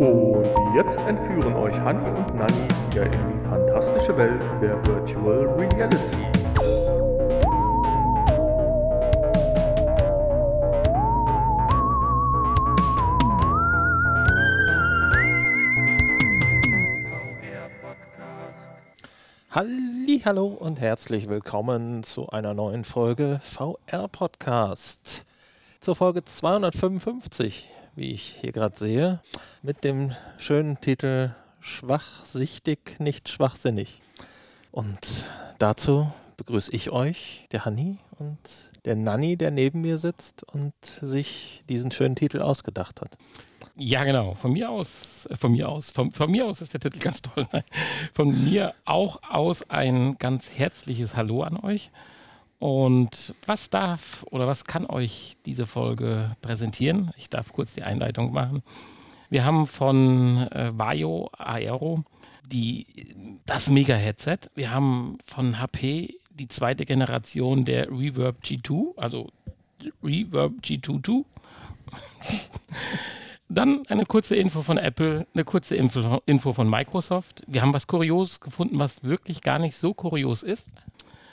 [0.00, 6.26] Und jetzt entführen euch Hanni und Nanni wieder in die fantastische Welt der Virtual Reality.
[20.24, 25.26] Hallo und herzlich willkommen zu einer neuen Folge VR Podcast.
[25.80, 27.68] Zur Folge 255,
[28.00, 29.20] wie ich hier gerade sehe,
[29.62, 34.00] mit dem schönen Titel Schwachsichtig, nicht schwachsinnig.
[34.72, 35.26] Und
[35.58, 38.38] dazu begrüße ich euch, der Hanni und
[38.86, 43.18] der Nanni, der neben mir sitzt und sich diesen schönen Titel ausgedacht hat.
[43.76, 44.34] Ja, genau.
[44.34, 47.20] Von mir aus, äh, von mir aus, von, von mir aus ist der Titel ganz
[47.20, 47.46] toll.
[48.14, 51.90] Von mir auch aus ein ganz herzliches Hallo an euch.
[52.60, 57.10] Und was darf oder was kann euch diese Folge präsentieren?
[57.16, 58.62] Ich darf kurz die Einleitung machen.
[59.30, 62.04] Wir haben von äh, Vaio Aero
[62.46, 62.86] die,
[63.46, 64.50] das Mega-Headset.
[64.54, 69.28] Wir haben von HP die zweite Generation der Reverb G2, also
[70.02, 71.24] Reverb G22.
[73.48, 77.42] Dann eine kurze Info von Apple, eine kurze Info, Info von Microsoft.
[77.46, 80.68] Wir haben was Kurioses gefunden, was wirklich gar nicht so kurios ist.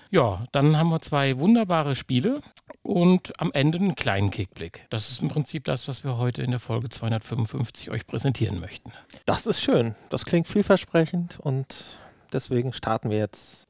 [0.10, 2.42] Ja, dann haben wir zwei wunderbare Spiele
[2.82, 4.86] und am Ende einen kleinen Kickblick.
[4.90, 8.92] Das ist im Prinzip das, was wir heute in der Folge 255 euch präsentieren möchten.
[9.26, 9.96] Das ist schön.
[10.10, 11.98] Das klingt vielversprechend und
[12.32, 13.66] deswegen starten wir jetzt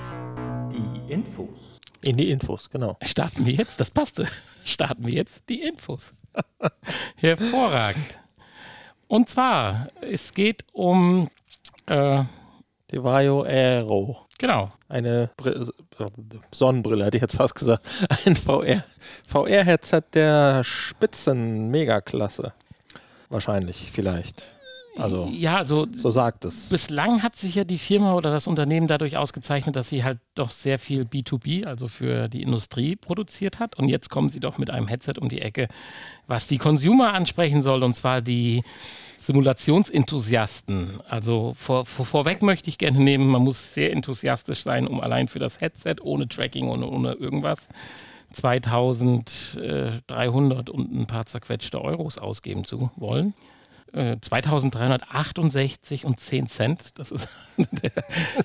[0.71, 1.80] Die Infos.
[2.03, 2.97] in die Infos, genau.
[3.02, 4.27] Starten wir jetzt, das passte.
[4.63, 6.13] Starten wir jetzt die Infos.
[7.15, 8.19] Hervorragend.
[9.08, 11.30] Und zwar, es geht um,
[11.88, 12.23] äh,
[12.91, 14.27] Die Vario Aero.
[14.38, 15.66] genau, Eine äh,
[16.53, 17.85] Sonnenbrille, hätte ich jetzt fast gesagt.
[18.25, 18.83] Ein VR
[19.27, 22.53] VR-Headset der Spitzen-Megaklasse.
[23.30, 24.45] Wahrscheinlich, vielleicht.
[24.99, 26.69] Also, ja, also so sagt es.
[26.69, 30.51] Bislang hat sich ja die Firma oder das Unternehmen dadurch ausgezeichnet, dass sie halt doch
[30.51, 33.77] sehr viel B2B, also für die Industrie, produziert hat.
[33.77, 35.67] Und jetzt kommen sie doch mit einem Headset um die Ecke,
[36.27, 38.63] was die Consumer ansprechen soll, und zwar die
[39.17, 41.02] Simulationsenthusiasten.
[41.07, 45.27] Also vor, vor, vorweg möchte ich gerne nehmen, man muss sehr enthusiastisch sein, um allein
[45.27, 47.67] für das Headset ohne Tracking und ohne irgendwas
[48.31, 53.33] 2300 und ein paar zerquetschte Euros ausgeben zu wollen.
[53.93, 56.99] Äh, 2368 und 10 Cent.
[56.99, 57.27] Das ist,
[57.58, 57.92] der,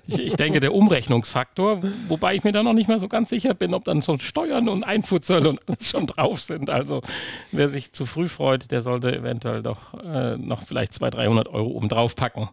[0.06, 3.54] ich, ich denke, der Umrechnungsfaktor, wobei ich mir da noch nicht mal so ganz sicher
[3.54, 6.70] bin, ob dann so Steuern und Einfuhrzölle und alles schon drauf sind.
[6.70, 7.02] Also
[7.50, 11.68] wer sich zu früh freut, der sollte eventuell doch äh, noch vielleicht 200, 300 Euro
[11.68, 12.48] oben drauf packen,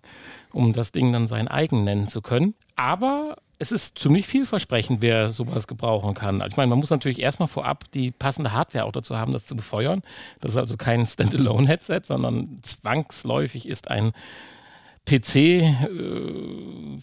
[0.51, 2.56] um das Ding dann sein eigen nennen zu können.
[2.75, 6.41] Aber es ist ziemlich vielversprechend, wer sowas gebrauchen kann.
[6.47, 9.55] Ich meine, man muss natürlich erstmal vorab die passende Hardware auch dazu haben, das zu
[9.55, 10.01] befeuern.
[10.39, 14.13] Das ist also kein Standalone-Headset, sondern zwangsläufig ist ein
[15.05, 15.75] PC äh,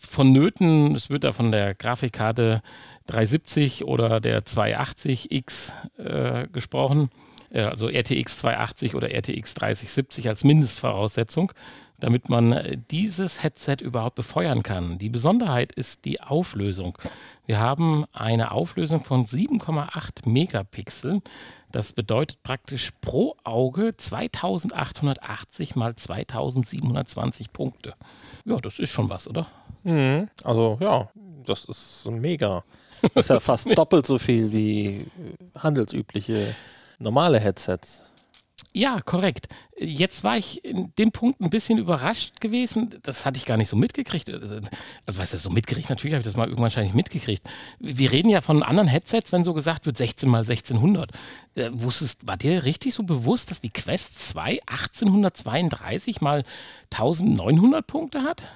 [0.01, 0.95] vonnöten.
[0.95, 2.63] Es wird da von der Grafikkarte
[3.07, 7.11] 370 oder der 280X äh, gesprochen.
[7.51, 11.53] Äh, also RTX 280 oder RTX 3070 als Mindestvoraussetzung
[12.01, 14.99] damit man äh, dieses Headset überhaupt befeuern kann.
[14.99, 16.99] Die Besonderheit ist die Auflösung.
[17.47, 21.23] Wir haben eine Auflösung von 7,8 Megapixel.
[21.73, 27.95] Das bedeutet praktisch pro Auge 2880 mal 2720 Punkte.
[28.45, 29.47] Ja, das ist schon was, oder?
[29.85, 30.29] Mhm.
[30.43, 31.09] Also, ja,
[31.45, 32.65] das ist mega.
[33.15, 35.07] Das ist ja fast doppelt so viel wie äh,
[35.59, 36.57] handelsübliche
[36.99, 38.11] normale Headsets.
[38.73, 39.49] Ja, korrekt.
[39.79, 42.95] Jetzt war ich in dem Punkt ein bisschen überrascht gewesen.
[43.03, 44.31] Das hatte ich gar nicht so mitgekriegt.
[44.31, 44.61] Also,
[45.07, 45.91] was ist so mitgekriegt?
[45.91, 47.47] Natürlich habe ich das mal irgendwann wahrscheinlich mitgekriegt.
[47.79, 51.11] Wir reden ja von anderen Headsets, wenn so gesagt wird 16 mal 1600.
[51.57, 56.43] Äh, wusstest, war dir richtig so bewusst, dass die Quest 2 1832 mal
[56.91, 58.49] 1900 Punkte hat?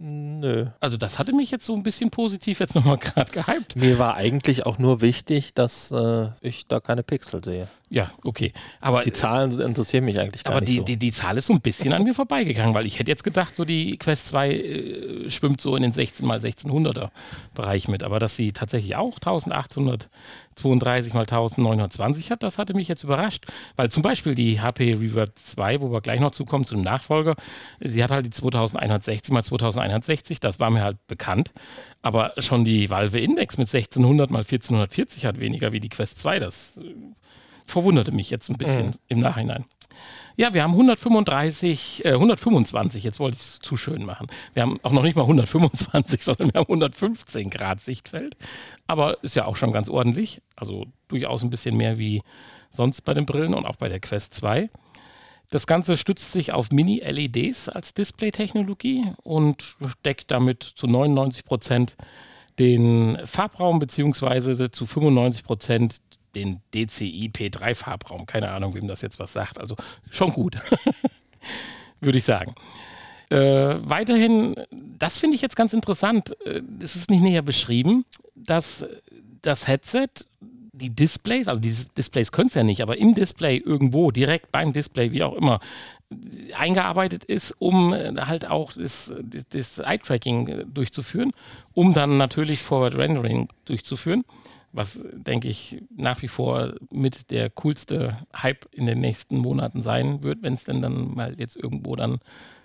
[0.00, 0.66] Nö.
[0.80, 3.76] Also das hatte mich jetzt so ein bisschen positiv jetzt nochmal gerade gehypt.
[3.76, 7.68] Mir war eigentlich auch nur wichtig, dass äh, ich da keine Pixel sehe.
[7.90, 8.52] Ja, okay.
[8.80, 10.82] Aber Die Zahlen interessieren mich eigentlich gar Aber die, so.
[10.82, 13.54] die, die Zahl ist so ein bisschen an mir vorbeigegangen, weil ich hätte jetzt gedacht,
[13.54, 17.10] so die Quest 2 äh, schwimmt so in den 16 mal 1600er
[17.54, 18.02] Bereich mit.
[18.02, 19.14] Aber dass sie tatsächlich auch
[20.56, 23.46] 1832 mal 1920 hat, das hatte mich jetzt überrascht.
[23.76, 27.36] Weil zum Beispiel die HP Reverb 2, wo wir gleich noch zukommen, zu dem Nachfolger,
[27.80, 31.52] sie hat halt die 2160 mal 2160, das war mir halt bekannt.
[32.02, 36.38] Aber schon die Valve Index mit 1600 mal 1440 hat weniger wie die Quest 2.
[36.38, 36.94] Das äh,
[37.66, 38.92] verwunderte mich jetzt ein bisschen Mhm.
[39.08, 39.64] im Nachhinein.
[40.36, 44.26] Ja, wir haben 135, äh, 125, jetzt wollte ich es zu schön machen.
[44.52, 48.36] Wir haben auch noch nicht mal 125, sondern wir haben 115 Grad Sichtfeld.
[48.86, 50.42] Aber ist ja auch schon ganz ordentlich.
[50.56, 52.22] Also durchaus ein bisschen mehr wie
[52.70, 54.68] sonst bei den Brillen und auch bei der Quest 2.
[55.50, 61.96] Das Ganze stützt sich auf Mini-LEDs als Display-Technologie und deckt damit zu 99 Prozent
[62.58, 66.00] den Farbraum beziehungsweise zu 95 Prozent
[66.34, 68.26] den DCI P3 Farbraum.
[68.26, 69.58] Keine Ahnung, wem das jetzt was sagt.
[69.58, 69.76] Also
[70.10, 70.56] schon gut,
[72.00, 72.54] würde ich sagen.
[73.30, 73.36] Äh,
[73.80, 78.04] weiterhin, das finde ich jetzt ganz interessant, äh, es ist nicht näher beschrieben,
[78.34, 78.86] dass
[79.42, 80.08] das Headset
[80.72, 84.72] die Displays, also die Displays können es ja nicht, aber im Display irgendwo, direkt beim
[84.72, 85.60] Display, wie auch immer,
[86.56, 89.12] eingearbeitet ist, um äh, halt auch das,
[89.50, 91.32] das Eye-Tracking äh, durchzuführen,
[91.72, 94.24] um dann natürlich Forward Rendering durchzuführen,
[94.74, 100.22] was, denke ich, nach wie vor mit der coolste Hype in den nächsten Monaten sein
[100.22, 102.18] wird, wenn es denn dann mal jetzt irgendwo dann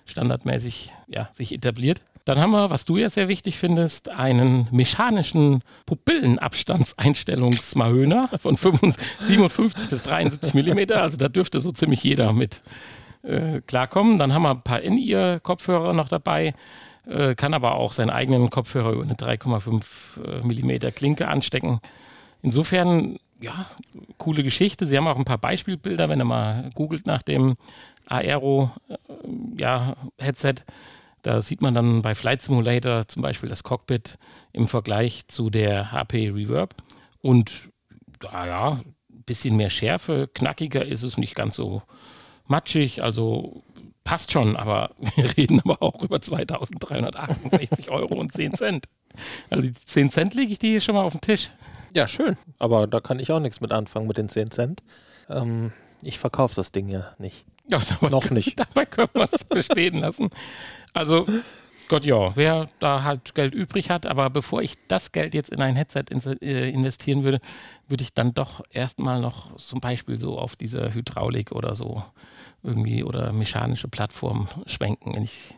[0.06, 2.01] standardmäßig ja, sich etabliert.
[2.25, 10.01] Dann haben wir, was du ja sehr wichtig findest, einen mechanischen Pupillenabstandseinstellungsmahöner von 57 bis
[10.03, 11.03] 73 Millimeter.
[11.03, 12.62] Also da dürfte so ziemlich jeder mit
[13.21, 14.17] äh, klarkommen.
[14.17, 16.55] Dann haben wir ein paar In-Ear-Kopfhörer noch dabei.
[17.09, 19.83] Äh, kann aber auch seinen eigenen Kopfhörer über eine 3,5
[20.23, 21.79] äh, Millimeter Klinke anstecken.
[22.44, 23.65] Insofern, ja,
[24.19, 24.85] coole Geschichte.
[24.85, 27.56] Sie haben auch ein paar Beispielbilder, wenn ihr mal googelt nach dem
[28.06, 28.95] Aero äh,
[29.57, 29.95] ja.
[31.21, 34.19] Da sieht man dann bei Flight Simulator zum Beispiel das Cockpit
[34.53, 36.75] im Vergleich zu der HP Reverb.
[37.21, 37.69] Und
[38.23, 41.81] ja, ein bisschen mehr Schärfe, knackiger ist es, nicht ganz so
[42.47, 43.01] matschig.
[43.01, 43.63] Also
[44.09, 48.85] passt schon, aber wir reden aber auch über 2368 Euro und 10 Cent.
[49.51, 51.51] Also die 10 Cent lege ich dir hier schon mal auf den Tisch.
[51.94, 52.35] Ja, schön.
[52.57, 54.81] Aber da kann ich auch nichts mit anfangen mit den 10 Cent.
[55.29, 57.45] Ähm, ich verkaufe das Ding ja nicht.
[57.69, 58.59] Ja, dabei, noch nicht.
[58.59, 60.31] Dabei können wir es bestehen lassen.
[60.94, 61.27] Also,
[61.89, 65.59] Gott ja, wer da halt Geld übrig hat, aber bevor ich das Geld jetzt in
[65.59, 67.39] ein Headset äh, investieren würde,
[67.88, 72.03] würde ich dann doch erstmal noch zum Beispiel so auf diese Hydraulik oder so
[72.62, 75.15] irgendwie oder mechanische Plattform schwenken.
[75.15, 75.56] Wenn ich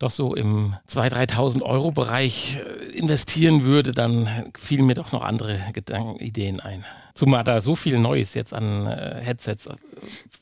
[0.00, 5.22] doch so im 2.000, 3.000 Euro Bereich äh, investieren würde, dann fielen mir doch noch
[5.22, 6.84] andere Gedanken, Ideen ein.
[7.14, 9.76] Zumal da so viel Neues jetzt an äh, Headsets äh,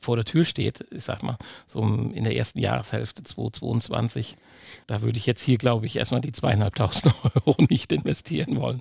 [0.01, 4.37] vor der Tür steht, ich sag mal, so in der ersten Jahreshälfte 2022,
[4.87, 8.81] da würde ich jetzt hier, glaube ich, erstmal die zweieinhalbtausend Euro nicht investieren wollen.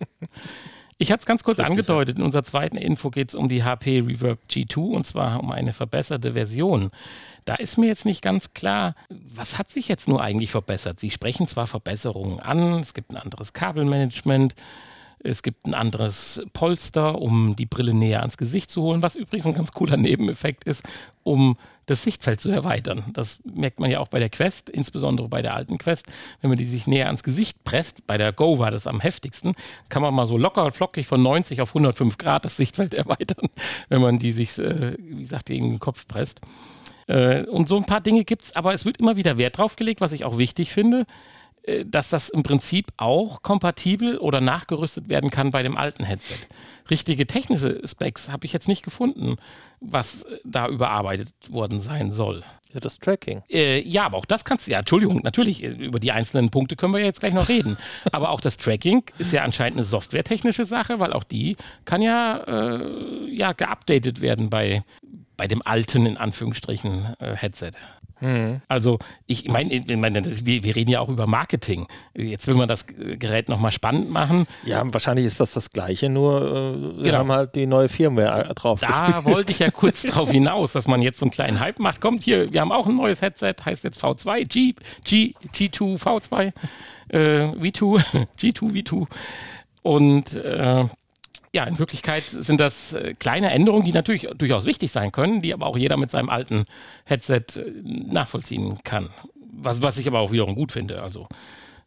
[0.99, 2.17] Ich hatte es ganz kurz Richtig, angedeutet.
[2.17, 5.73] In unserer zweiten Info geht es um die HP Reverb G2 und zwar um eine
[5.73, 6.89] verbesserte Version.
[7.45, 10.99] Da ist mir jetzt nicht ganz klar, was hat sich jetzt nur eigentlich verbessert?
[10.99, 14.55] Sie sprechen zwar Verbesserungen an, es gibt ein anderes Kabelmanagement,
[15.23, 19.45] es gibt ein anderes Polster, um die Brille näher ans Gesicht zu holen, was übrigens
[19.45, 20.83] ein ganz cooler Nebeneffekt ist,
[21.23, 23.05] um das Sichtfeld zu erweitern.
[23.13, 26.05] Das merkt man ja auch bei der Quest, insbesondere bei der alten Quest.
[26.41, 29.55] Wenn man die sich näher ans Gesicht presst, bei der Go war das am heftigsten,
[29.89, 33.49] kann man mal so locker und flockig von 90 auf 105 Grad das Sichtfeld erweitern,
[33.89, 36.41] wenn man die sich, äh, wie gesagt, gegen den Kopf presst.
[37.07, 39.77] Äh, und so ein paar Dinge gibt es, aber es wird immer wieder Wert drauf
[39.77, 41.05] gelegt, was ich auch wichtig finde
[41.85, 46.47] dass das im Prinzip auch kompatibel oder nachgerüstet werden kann bei dem alten Headset.
[46.89, 49.37] Richtige technische Specs habe ich jetzt nicht gefunden,
[49.79, 52.43] was da überarbeitet worden sein soll.
[52.73, 53.43] Ja, das Tracking.
[53.49, 56.75] Äh, ja, aber auch das kannst du, ja, Entschuldigung, natürlich, äh, über die einzelnen Punkte
[56.75, 57.77] können wir ja jetzt gleich noch reden.
[58.11, 61.55] aber auch das Tracking ist ja anscheinend eine softwaretechnische Sache, weil auch die
[61.85, 64.83] kann ja, äh, ja geupdatet werden bei,
[65.37, 67.71] bei dem alten, in Anführungsstrichen, äh, Headset.
[68.19, 68.61] Mhm.
[68.67, 71.87] Also ich meine, ich mein, wir, wir, reden ja auch über Marketing.
[72.15, 74.47] Jetzt will man das Gerät nochmal spannend machen.
[74.65, 77.17] Ja, wahrscheinlich ist das das Gleiche, nur äh, wir genau.
[77.19, 79.25] haben halt die neue Firmware drauf Da gespielt.
[79.25, 82.01] wollte ich ja kurz drauf hinaus, dass man jetzt so einen kleinen Hype macht.
[82.01, 86.53] Kommt hier, wir haben auch ein neues Headset, heißt jetzt V2, G, G, G2, V2,
[87.09, 88.03] äh, V2,
[88.39, 89.07] G2, V2.
[89.83, 90.85] Und äh,
[91.57, 95.55] ja, in Wirklichkeit sind das äh, kleine Änderungen, die natürlich durchaus wichtig sein können, die
[95.55, 96.65] aber auch jeder mit seinem alten
[97.03, 99.09] Headset äh, nachvollziehen kann.
[99.51, 101.01] Was, was ich aber auch wiederum gut finde.
[101.01, 101.27] Also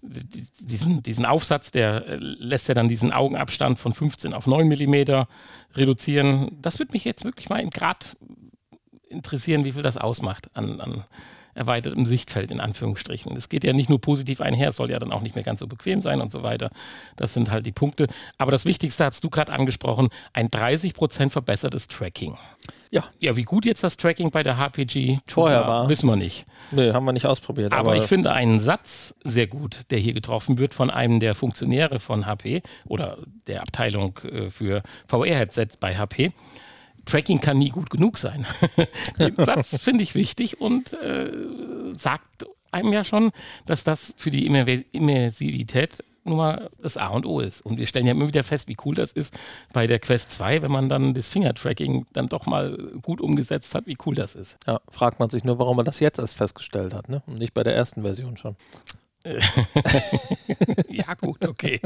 [0.02, 5.26] diesen, diesen Aufsatz, der äh, lässt ja dann diesen Augenabstand von 15 auf 9 mm
[5.76, 6.58] reduzieren.
[6.60, 8.16] Das würde mich jetzt wirklich mal in Grad
[9.08, 11.04] interessieren, wie viel das ausmacht an, an
[11.54, 13.36] erweitertem Sichtfeld in Anführungsstrichen.
[13.36, 15.60] Es geht ja nicht nur positiv einher, es soll ja dann auch nicht mehr ganz
[15.60, 16.70] so bequem sein und so weiter.
[17.16, 18.06] Das sind halt die Punkte.
[18.38, 22.36] Aber das Wichtigste hast du gerade angesprochen, ein 30% verbessertes Tracking.
[22.90, 23.04] Ja.
[23.20, 26.46] Ja, wie gut jetzt das Tracking bei der HPG vorher war, wissen wir nicht.
[26.72, 27.72] Nee, haben wir nicht ausprobiert.
[27.72, 31.34] Aber, aber ich finde einen Satz sehr gut, der hier getroffen wird von einem der
[31.34, 36.32] Funktionäre von HP oder der Abteilung äh, für VR-Headsets bei HP.
[37.04, 38.46] Tracking kann nie gut genug sein.
[39.18, 41.30] Den Satz finde ich wichtig und äh,
[41.96, 43.32] sagt einem ja schon,
[43.66, 47.62] dass das für die Immersivität nun mal das A und O ist.
[47.62, 49.36] Und wir stellen ja immer wieder fest, wie cool das ist
[49.72, 53.86] bei der Quest 2, wenn man dann das Finger-Tracking dann doch mal gut umgesetzt hat,
[53.86, 54.56] wie cool das ist.
[54.66, 57.22] Ja, fragt man sich nur, warum man das jetzt erst festgestellt hat, ne?
[57.26, 58.56] Und nicht bei der ersten Version schon.
[60.88, 61.80] ja, gut, okay.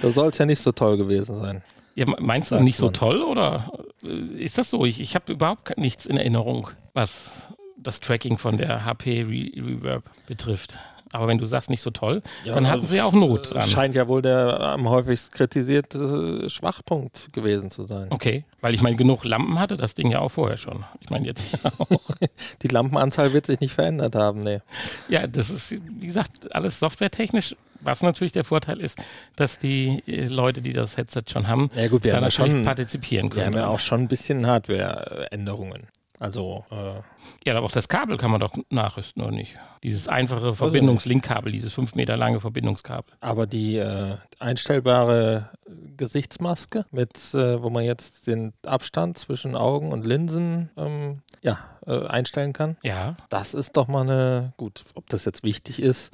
[0.00, 1.62] Da soll es ja nicht so toll gewesen sein.
[1.98, 3.72] Ja, meinst du Sagt nicht so toll oder
[4.04, 4.08] äh,
[4.44, 4.84] ist das so?
[4.84, 10.04] Ich, ich habe überhaupt nichts in Erinnerung, was das Tracking von der HP Re Reverb
[10.26, 10.76] betrifft.
[11.10, 13.66] Aber wenn du sagst, nicht so toll, Ja, dann hatten sie ja auch Not dran.
[13.66, 18.08] Scheint ja wohl der am häufigst kritisierte Schwachpunkt gewesen zu sein.
[18.10, 20.84] Okay, weil ich meine, genug Lampen hatte das Ding ja auch vorher schon.
[21.00, 21.44] Ich meine jetzt
[21.78, 21.88] auch.
[22.62, 24.60] Die Lampenanzahl wird sich nicht verändert haben, nee.
[25.08, 27.56] Ja, das ist, wie gesagt, alles softwaretechnisch.
[27.80, 28.98] Was natürlich der Vorteil ist,
[29.36, 32.52] dass die äh, Leute, die das Headset schon haben, Ja gut, wir da haben natürlich
[32.52, 33.46] schon, partizipieren wir können.
[33.46, 35.86] haben ja auch schon ein bisschen Hardware-Änderungen.
[36.20, 37.00] Also, äh,
[37.48, 39.54] Ja, aber auch das Kabel kann man doch nachrüsten, oder nicht?
[39.84, 43.14] Dieses einfache Verbindungslinkkabel, dieses fünf Meter lange Verbindungskabel.
[43.20, 45.50] aber die äh, einstellbare
[45.96, 52.06] Gesichtsmaske, mit, äh, wo man jetzt den Abstand zwischen Augen und Linsen ähm, ja, äh,
[52.06, 56.12] einstellen kann, Ja, das ist doch mal eine, gut, ob das jetzt wichtig ist,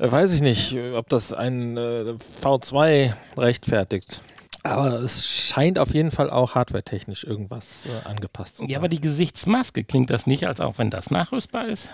[0.00, 4.20] weiß ich nicht, äh, ob das ein äh, V2 rechtfertigt.
[4.62, 8.68] Aber es scheint auf jeden Fall auch hardwaretechnisch irgendwas äh, angepasst zu sein.
[8.70, 11.88] ja, aber die Gesichtsmaske klingt das nicht, als auch wenn das nachrüstbar ist?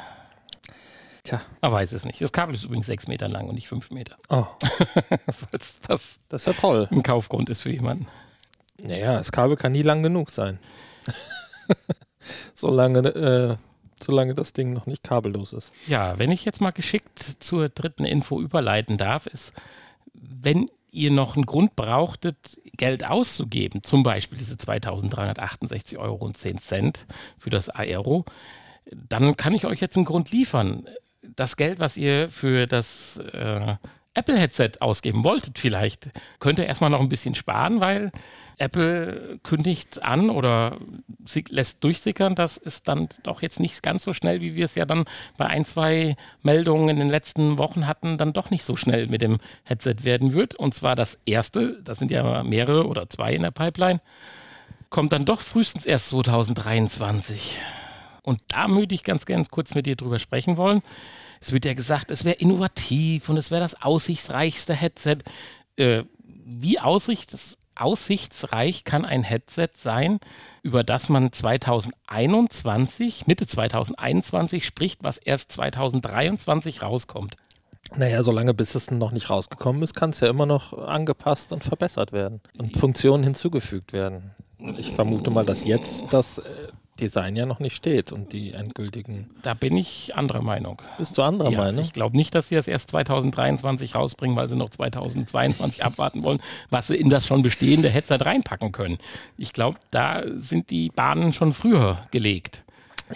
[1.23, 2.21] Tja, Man weiß es nicht.
[2.21, 4.17] Das Kabel ist übrigens sechs Meter lang und nicht fünf Meter.
[4.29, 4.47] oh,
[5.51, 6.89] Falls das das ist ja toll.
[6.91, 8.07] ein Kaufgrund ist für jemanden.
[8.79, 10.59] Naja, das Kabel kann nie lang genug sein.
[12.55, 13.57] solange, äh,
[14.03, 15.73] solange das Ding noch nicht kabellos ist.
[15.87, 19.53] Ja, wenn ich jetzt mal geschickt zur dritten Info überleiten darf, ist,
[20.15, 26.59] wenn ihr noch einen Grund brauchtet, Geld auszugeben, zum Beispiel diese 2368 Euro und 10
[26.59, 27.07] Cent
[27.39, 28.25] für das Aero,
[28.91, 30.87] dann kann ich euch jetzt einen Grund liefern.
[31.23, 33.77] Das Geld, was ihr für das äh,
[34.15, 38.11] Apple-Headset ausgeben wolltet, vielleicht, könnt ihr erstmal noch ein bisschen sparen, weil
[38.59, 40.79] Apple kündigt an oder
[41.49, 44.87] lässt durchsickern, dass es dann doch jetzt nicht ganz so schnell, wie wir es ja
[44.87, 45.05] dann
[45.37, 49.21] bei ein, zwei Meldungen in den letzten Wochen hatten, dann doch nicht so schnell mit
[49.21, 50.55] dem Headset werden wird.
[50.55, 54.01] Und zwar das erste, das sind ja mehrere oder zwei in der Pipeline,
[54.89, 57.59] kommt dann doch frühestens erst 2023.
[58.23, 60.83] Und da würde ich ganz gerne kurz mit dir drüber sprechen wollen.
[61.41, 65.19] Es wird ja gesagt, es wäre innovativ und es wäre das aussichtsreichste Headset.
[65.77, 66.05] Äh,
[66.47, 70.19] wie aussichts aussichtsreich kann ein Headset sein,
[70.63, 77.37] über das man 2021, Mitte 2021 spricht, was erst 2023 rauskommt?
[77.95, 81.63] Naja, solange bis es noch nicht rausgekommen ist, kann es ja immer noch angepasst und
[81.63, 84.33] verbessert werden und Funktionen hinzugefügt werden.
[84.77, 86.43] Ich vermute mal, dass jetzt das äh,
[86.97, 89.31] Design ja noch nicht steht und die endgültigen.
[89.43, 90.81] Da bin ich anderer Meinung.
[90.99, 91.83] Bist du anderer Ja, Meinung?
[91.83, 96.41] Ich glaube nicht, dass sie das erst 2023 rausbringen, weil sie noch 2022 abwarten wollen,
[96.71, 98.99] was sie in das schon bestehende Headset reinpacken können.
[99.39, 102.63] Ich glaube, da sind die Bahnen schon früher gelegt.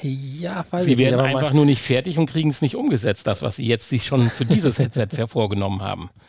[0.03, 2.77] Ja, weiß Sie ich nicht, werden aber einfach nur nicht fertig und kriegen es nicht
[2.77, 6.11] umgesetzt, das, was sie jetzt sich schon für dieses Headset vorgenommen haben.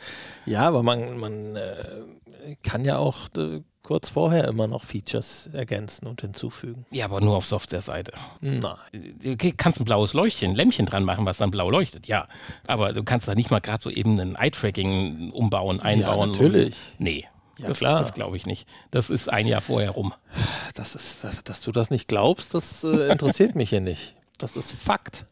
[0.47, 6.07] Ja, aber man, man äh, kann ja auch äh, kurz vorher immer noch Features ergänzen
[6.07, 6.85] und hinzufügen.
[6.91, 8.13] Ja, aber nur auf Software-Seite.
[8.39, 8.73] Nein.
[9.21, 12.29] Du kannst ein blaues Leuchtchen, Lämpchen dran machen, was dann blau leuchtet, ja.
[12.67, 16.31] Aber du kannst da nicht mal gerade so eben ein Eye-Tracking umbauen, einbauen.
[16.31, 16.77] natürlich.
[16.99, 17.27] Nee.
[17.57, 17.99] Ja, das, klar.
[17.99, 18.65] Das glaube ich nicht.
[18.91, 20.13] Das ist ein Jahr vorher rum.
[20.73, 24.15] Das ist, dass, dass du das nicht glaubst, das äh, interessiert mich hier nicht.
[24.37, 25.25] Das ist Fakt.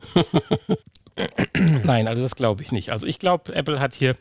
[1.86, 2.92] Nein, also das glaube ich nicht.
[2.92, 4.18] Also ich glaube, Apple hat hier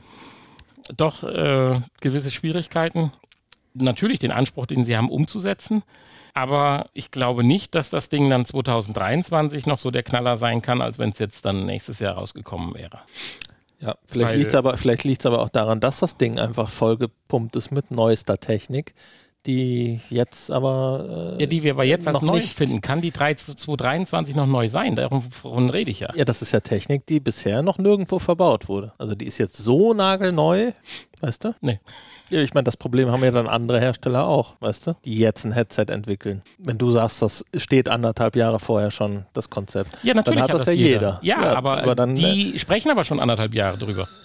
[0.96, 3.10] doch äh, gewisse Schwierigkeiten.
[3.80, 5.82] Natürlich den Anspruch, den sie haben, umzusetzen.
[6.34, 10.80] Aber ich glaube nicht, dass das Ding dann 2023 noch so der Knaller sein kann,
[10.82, 13.00] als wenn es jetzt dann nächstes Jahr rausgekommen wäre.
[13.80, 17.54] Ja, vielleicht liegt es aber, vielleicht liegt's aber auch daran, dass das Ding einfach vollgepumpt
[17.56, 18.94] ist mit neuester Technik,
[19.46, 21.36] die jetzt aber.
[21.38, 22.56] Äh, Ja, die wir aber jetzt als noch neu nicht.
[22.58, 22.80] finden.
[22.80, 24.96] Kann die 3 2023 noch neu sein?
[24.96, 26.12] Davon rede ich ja.
[26.14, 28.92] Ja, das ist ja Technik, die bisher noch nirgendwo verbaut wurde.
[28.98, 30.72] Also die ist jetzt so nagelneu,
[31.20, 31.54] weißt du?
[31.60, 31.78] Nee.
[32.30, 34.96] Ja, ich meine, das Problem haben ja dann andere Hersteller auch, weißt du?
[35.04, 36.42] Die jetzt ein Headset entwickeln.
[36.58, 39.90] Wenn du sagst, das steht anderthalb Jahre vorher schon, das Konzept.
[40.02, 41.18] Ja, natürlich Dann hat das ja jeder.
[41.22, 44.06] Ja, Ja, aber, aber dann, die sprechen aber schon anderthalb Jahre drüber.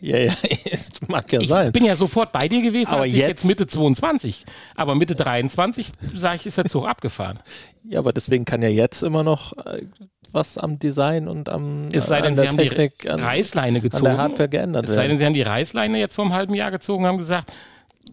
[0.00, 0.32] Ja, ja,
[0.70, 1.72] es mag ja Ich sein.
[1.72, 4.46] bin ja sofort bei dir gewesen, Aber ich jetzt, jetzt- Mitte 22.
[4.74, 7.38] Aber Mitte 23, sage ich, ist der Zug abgefahren.
[7.84, 9.82] Ja, aber deswegen kann ja jetzt immer noch äh,
[10.34, 13.20] was am Design und am Es sei an denn, der sie haben die Technik, an,
[13.20, 14.04] Reißleine an gezogen.
[14.04, 16.70] der Hardware geändert es sei denn, sie haben die Reißleine jetzt vor einem halben Jahr
[16.70, 17.52] gezogen und haben gesagt,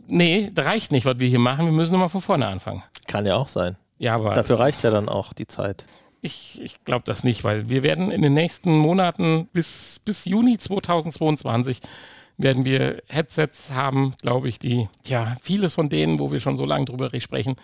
[0.08, 2.84] nee, das reicht nicht, was wir hier machen, wir müssen nochmal von vorne anfangen.
[3.08, 3.78] Kann ja auch sein.
[4.00, 5.86] Ja, aber Dafür reicht ja dann auch die Zeit.
[6.22, 10.58] ich, ich glaube das nicht, weil wir werden in den nächsten Monaten bis, bis Juni
[10.58, 11.80] 2022
[12.38, 16.66] werden wir Headsets haben, glaube ich, die, ja, vieles von denen, wo wir schon so
[16.66, 17.56] lange drüber sprechen,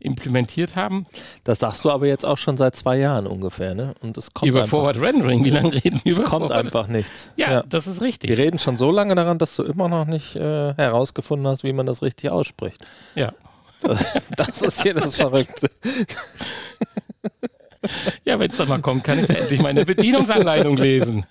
[0.00, 1.06] implementiert haben.
[1.44, 3.94] Das sagst du aber jetzt auch schon seit zwei Jahren ungefähr, ne?
[4.00, 6.64] Und es kommt über einfach, Forward Rendering, wie lange reden wir es über kommt Forward?
[6.66, 7.30] einfach nichts.
[7.36, 8.30] Ja, das ist richtig.
[8.30, 11.72] Wir reden schon so lange daran, dass du immer noch nicht äh, herausgefunden hast, wie
[11.72, 12.84] man das richtig ausspricht.
[13.14, 13.32] Ja.
[13.82, 14.04] Das,
[14.36, 15.70] das ist hier das Verrückte.
[18.24, 21.24] Ja, wenn es dann mal kommt, kann ich ja endlich meine Bedienungsanleitung lesen.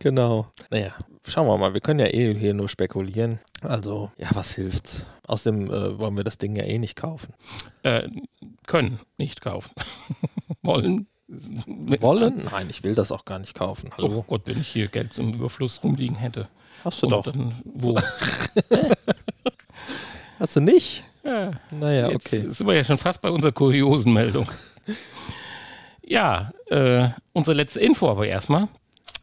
[0.00, 0.46] Genau.
[0.70, 0.94] Naja,
[1.26, 1.74] schauen wir mal.
[1.74, 3.40] Wir können ja eh hier nur spekulieren.
[3.62, 5.06] Also, ja, was hilft's?
[5.26, 7.34] Außerdem äh, wollen wir das Ding ja eh nicht kaufen.
[7.82, 8.08] Äh,
[8.66, 9.72] können, nicht kaufen.
[10.62, 11.06] Wollen.
[11.26, 12.44] Wollen?
[12.50, 13.90] Nein, ich will das auch gar nicht kaufen.
[13.96, 14.24] Oh Hallo.
[14.28, 16.48] Gott, wenn ich hier Geld zum Überfluss rumliegen hätte.
[16.84, 17.24] Hast du Und doch.
[17.24, 17.96] Dann, wo?
[20.38, 21.04] Hast du nicht?
[21.24, 22.46] Ja, Naja, Jetzt okay.
[22.48, 24.48] sind wir ja schon fast bei unserer kuriosen Meldung.
[26.06, 28.68] Ja, äh, unsere letzte Info aber erstmal.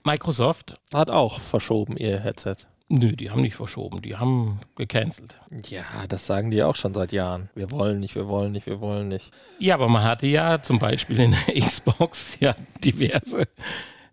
[0.04, 2.56] Microsoft, Hat auch verschoben ihr Headset.
[2.90, 5.38] nö, die haben nicht verschoben, die haben gecancelt.
[5.70, 7.50] Ja, das sagen die auch schon seit Jahren.
[7.56, 9.32] Wir wollen nicht, wir wollen nicht, wir wollen nicht.
[9.60, 13.48] Ja, aber man hatte ja zum Beispiel in der Xbox ja diverse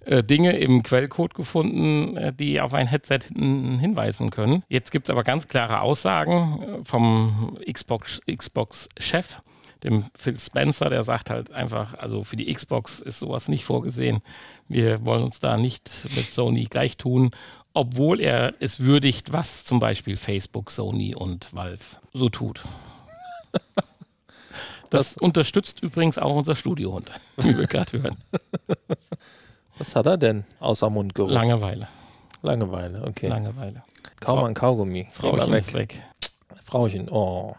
[0.04, 4.62] äh, Dinge im Quellcode gefunden, äh, die auf ein Headset hin hinweisen können.
[4.68, 9.40] Jetzt gibt es aber ganz klare Aussagen äh, vom Xbox- Xbox-Chef,
[9.84, 14.20] dem Phil Spencer, der sagt halt einfach, also für die Xbox ist sowas nicht vorgesehen.
[14.68, 17.30] Wir wollen uns da nicht mit Sony gleich tun,
[17.74, 22.62] obwohl er es würdigt, was zum Beispiel Facebook, Sony und Valve so tut.
[24.90, 28.16] Das, unterstützt übrigens auch unser Studiohund, wie wir gerade hören.
[29.78, 31.30] Was hat er denn außer Mundgeruch?
[31.30, 31.88] Langeweile.
[32.42, 33.28] Langeweile, okay.
[33.28, 33.82] Langeweile.
[34.20, 35.08] Kaum ein Kaugummi.
[35.12, 35.74] Frauchen weg.
[35.74, 36.02] weg.
[36.64, 37.54] Frauchen, oh.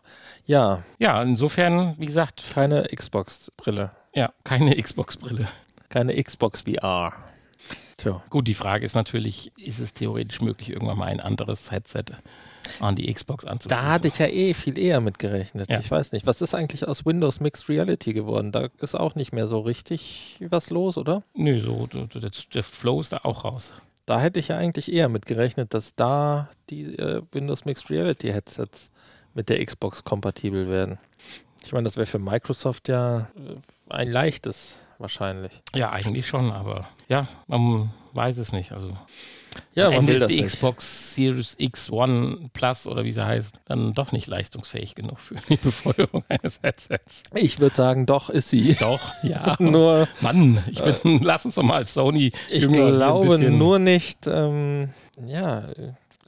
[0.49, 3.91] Ja, Ja, insofern, wie gesagt, keine Xbox-Brille.
[4.15, 5.47] ja, keine Xbox-Brille.
[5.89, 7.13] Keine Xbox VR.
[7.97, 8.23] Tja.
[8.31, 12.05] Gut, die Frage ist natürlich, ist es theoretisch möglich, irgendwann mal ein anderes Headset
[12.79, 13.85] an die Xbox anzuschließen?
[13.85, 15.69] Da hatte ich ja eh viel eher mit gerechnet.
[15.69, 15.79] Ja.
[15.79, 18.51] Ich weiß nicht, was ist eigentlich aus Windows Mixed Reality geworden?
[18.51, 21.21] Da ist auch nicht mehr so richtig was los, oder?
[21.35, 23.71] Nö, so, der, der, Flow ist da auch raus.
[24.07, 28.29] Da hätte ich ja eigentlich eher mit gerechnet, dass da die äh, Windows Mixed Reality
[28.29, 28.89] Headsets
[29.33, 30.97] mit der Xbox kompatibel werden.
[31.63, 33.55] Ich meine, das wäre für Microsoft ja äh,
[33.89, 35.61] ein leichtes wahrscheinlich.
[35.75, 38.71] Ja, eigentlich schon, aber ja, man weiß es nicht.
[38.71, 38.93] Also
[39.73, 40.53] Ja, man will ist das die nicht.
[40.53, 45.35] Xbox Series X One Plus oder wie sie heißt, dann doch nicht leistungsfähig genug für
[45.47, 47.23] die Befeuerung eines Headsets.
[47.33, 48.75] Ich würde sagen, doch ist sie.
[48.79, 49.55] Doch, ja.
[49.59, 54.89] Nur, Mann, ich bin, lass uns doch mal als Sony ich glaube nur nicht, ähm,
[55.25, 55.69] ja,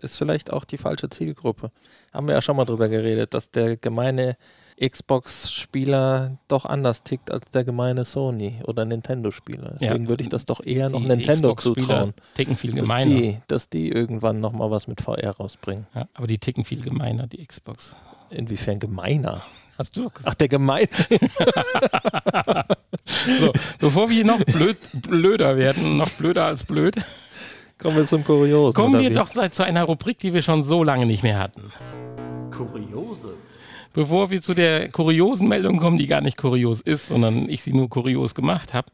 [0.02, 1.72] ist vielleicht auch die falsche Zielgruppe.
[2.14, 4.36] Haben wir ja schon mal drüber geredet, dass der gemeine
[4.80, 9.76] Xbox-Spieler doch anders tickt als der gemeine Sony oder Nintendo-Spieler.
[9.80, 10.10] Deswegen Ja.
[10.10, 12.14] würde ich das doch eher noch die- Nintendo die zutrauen.
[12.36, 13.16] Ticken viel Dass gemeiner.
[13.16, 15.86] die, dass die irgendwann nochmal was mit VR rausbringen.
[15.94, 17.96] Ja, aber die ticken viel gemeiner, die Xbox.
[18.32, 19.42] Inwiefern gemeiner?
[19.78, 20.26] Hast du gesagt.
[20.28, 20.88] Ach, der gemeine.
[23.40, 26.96] So, bevor wir noch blöd, blöder werden, noch blöder als blöd,
[27.82, 28.80] Kommen wir zum Kuriosen.
[28.80, 31.72] kommen wir doch zu einer Rubrik, die wir schon so lange nicht mehr hatten.
[32.52, 33.52] Kurioses.
[33.94, 37.74] Bevor wir zu der kuriosen Meldung kommen, die gar nicht kurios ist, sondern ich sie
[37.74, 38.88] nur kurios gemacht habe,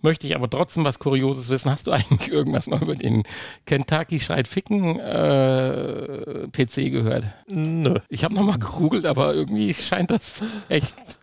[0.00, 1.70] möchte ich aber trotzdem was Kurioses wissen.
[1.70, 3.24] Hast du eigentlich irgendwas mal über den
[3.66, 7.24] Kentucky Schreit Ficken äh, PC gehört?
[7.48, 7.98] Nö.
[8.08, 11.18] Ich habe nochmal gegoogelt, aber irgendwie scheint das echt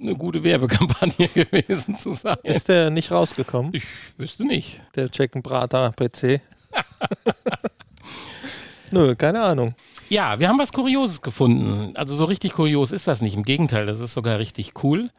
[0.00, 2.36] eine gute Werbekampagne gewesen zu sein.
[2.42, 3.72] Ist der nicht rausgekommen?
[3.74, 3.84] Ich
[4.16, 4.80] wüsste nicht.
[4.96, 6.40] Der Chicken Brater PC.
[8.90, 9.74] Nö, keine Ahnung.
[10.08, 11.94] Ja, wir haben was Kurioses gefunden.
[11.96, 13.34] Also so richtig kurios ist das nicht.
[13.34, 15.10] Im Gegenteil, das ist sogar richtig cool.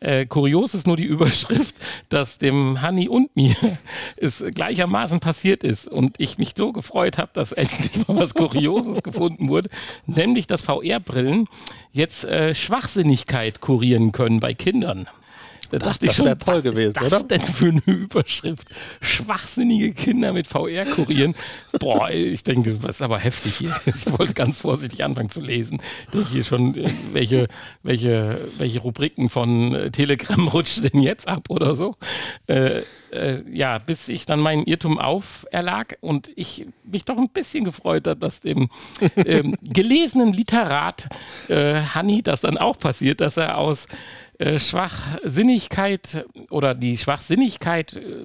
[0.00, 1.74] Äh, kurios ist nur die Überschrift,
[2.08, 3.54] dass dem Hanni und mir
[4.16, 9.02] es gleichermaßen passiert ist und ich mich so gefreut habe, dass endlich mal was Kurioses
[9.02, 9.68] gefunden wurde,
[10.06, 11.46] nämlich dass VR-Brillen
[11.92, 15.06] jetzt äh, Schwachsinnigkeit kurieren können bei Kindern.
[15.70, 17.24] Da Das- dachte ich das schon, wär toll was gewesen, ist das oder?
[17.38, 18.68] denn für eine Überschrift?
[19.00, 21.34] Schwachsinnige Kinder mit VR kurieren.
[21.78, 23.74] Boah, ich denke, das ist aber heftig hier.
[23.86, 25.80] Ich wollte ganz vorsichtig anfangen zu lesen.
[26.12, 27.46] Ich hier schon, äh, welche,
[27.82, 31.96] welche, welche Rubriken von äh, Telegram rutscht denn jetzt ab oder so.
[32.46, 37.64] Äh, äh, ja, bis ich dann meinen Irrtum auferlag und ich mich doch ein bisschen
[37.64, 38.68] gefreut habe, dass dem
[39.16, 41.08] ähm, gelesenen Literat
[41.48, 43.86] äh, Hanni das dann auch passiert, dass er aus
[44.40, 48.24] äh, Schwachsinnigkeit oder die Schwachsinnigkeit äh,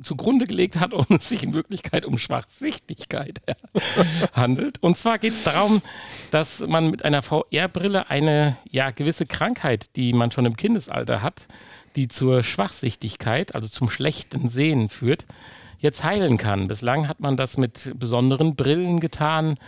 [0.00, 3.40] zugrunde gelegt hat und es sich in Wirklichkeit um Schwachsichtigkeit
[4.32, 4.80] handelt.
[4.80, 5.82] Und zwar geht es darum,
[6.30, 11.48] dass man mit einer VR-Brille eine ja, gewisse Krankheit, die man schon im Kindesalter hat,
[11.96, 15.26] die zur Schwachsichtigkeit, also zum schlechten Sehen führt,
[15.80, 16.68] jetzt heilen kann.
[16.68, 19.58] Bislang hat man das mit besonderen Brillen getan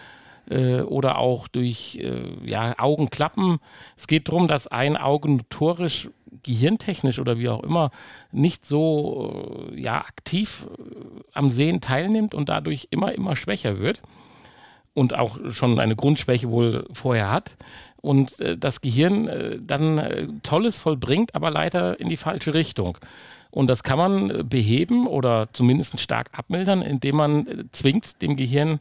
[0.50, 3.58] äh, oder auch durch äh, ja, Augenklappen.
[3.96, 6.08] Es geht darum, dass ein Auge notorisch
[6.42, 7.90] gehirntechnisch oder wie auch immer
[8.32, 10.94] nicht so äh, ja, aktiv äh,
[11.32, 14.02] am Sehen teilnimmt und dadurch immer, immer schwächer wird
[14.94, 17.56] und auch schon eine Grundschwäche wohl vorher hat
[18.00, 22.98] und äh, das Gehirn äh, dann äh, Tolles vollbringt, aber leider in die falsche Richtung.
[23.50, 28.37] Und das kann man äh, beheben oder zumindest stark abmildern, indem man äh, zwingt, dem
[28.37, 28.80] Gehirn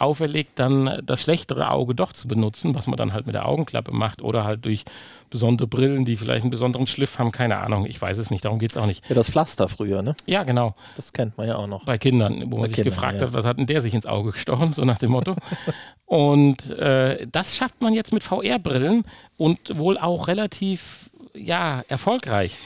[0.00, 3.92] auferlegt, dann das schlechtere Auge doch zu benutzen, was man dann halt mit der Augenklappe
[3.92, 4.84] macht oder halt durch
[5.30, 8.58] besondere Brillen, die vielleicht einen besonderen Schliff haben, keine Ahnung, ich weiß es nicht, darum
[8.58, 9.08] geht es auch nicht.
[9.08, 10.14] Ja, das Pflaster früher, ne?
[10.26, 10.74] Ja, genau.
[10.96, 11.84] Das kennt man ja auch noch.
[11.84, 13.26] Bei Kindern, wo Bei man sich Kindern, gefragt ja.
[13.26, 15.36] hat, was hat denn der sich ins Auge gestochen, so nach dem Motto.
[16.06, 19.04] und äh, das schafft man jetzt mit VR-Brillen
[19.36, 22.56] und wohl auch relativ, ja, erfolgreich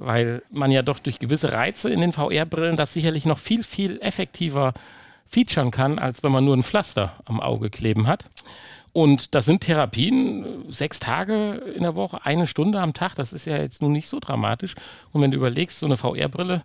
[0.00, 4.00] weil man ja doch durch gewisse Reize in den VR-Brillen das sicherlich noch viel, viel
[4.00, 4.72] effektiver
[5.28, 8.28] featuren kann, als wenn man nur ein Pflaster am Auge kleben hat.
[8.92, 13.44] Und das sind Therapien, sechs Tage in der Woche, eine Stunde am Tag, das ist
[13.44, 14.74] ja jetzt nun nicht so dramatisch.
[15.12, 16.62] Und wenn du überlegst, so eine VR-Brille,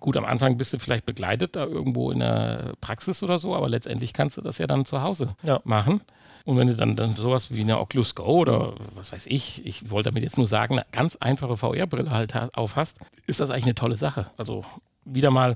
[0.00, 3.68] gut, am Anfang bist du vielleicht begleitet da irgendwo in der Praxis oder so, aber
[3.68, 5.60] letztendlich kannst du das ja dann zu Hause Ja.
[5.64, 6.00] machen.
[6.44, 9.90] Und wenn du dann, dann sowas wie eine Oculus Go oder was weiß ich, ich
[9.90, 13.50] wollte damit jetzt nur sagen, eine ganz einfache VR-Brille halt ha- auf hast, ist das
[13.50, 14.26] eigentlich eine tolle Sache.
[14.36, 14.64] Also
[15.04, 15.54] wieder mal,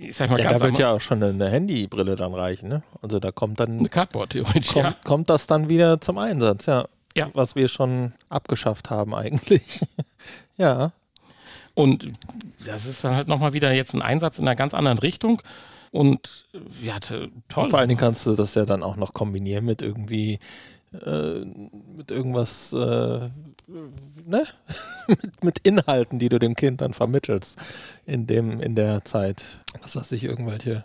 [0.00, 2.82] ich sag mal Ja, da wird ja auch schon eine Handybrille dann reichen, ne?
[3.02, 4.94] Also da kommt dann eine Cardboard theoretisch, kommt, ja.
[5.04, 6.88] kommt das dann wieder zum Einsatz, ja.
[7.16, 7.28] Ja.
[7.34, 9.80] Was wir schon abgeschafft haben eigentlich.
[10.56, 10.92] ja.
[11.74, 12.12] Und
[12.64, 15.42] das ist dann halt nochmal wieder jetzt ein Einsatz in einer ganz anderen Richtung.
[15.90, 16.46] Und
[16.80, 17.30] ja, toll.
[17.54, 20.38] Und vor allen Dingen kannst du das ja dann auch noch kombinieren mit irgendwie
[20.92, 21.44] äh,
[21.96, 23.28] mit irgendwas, äh,
[24.26, 24.44] ne?
[25.08, 27.58] mit, mit Inhalten, die du dem Kind dann vermittelst
[28.06, 29.58] in dem, in der Zeit.
[29.82, 30.84] Was weiß ich, irgendwelche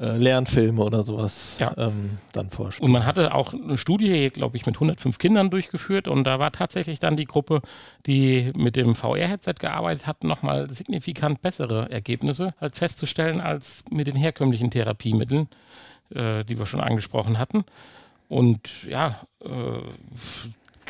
[0.00, 1.74] äh, Lernfilme oder sowas Ja.
[1.76, 2.86] ähm, dann vorspielen.
[2.86, 6.50] Und man hatte auch eine Studie, glaube ich, mit 105 Kindern durchgeführt und da war
[6.52, 7.60] tatsächlich dann die Gruppe,
[8.06, 14.16] die mit dem VR-Headset gearbeitet hat, nochmal signifikant bessere Ergebnisse halt festzustellen als mit den
[14.16, 15.48] herkömmlichen Therapiemitteln,
[16.14, 17.64] äh, die wir schon angesprochen hatten.
[18.28, 19.48] Und ja, äh,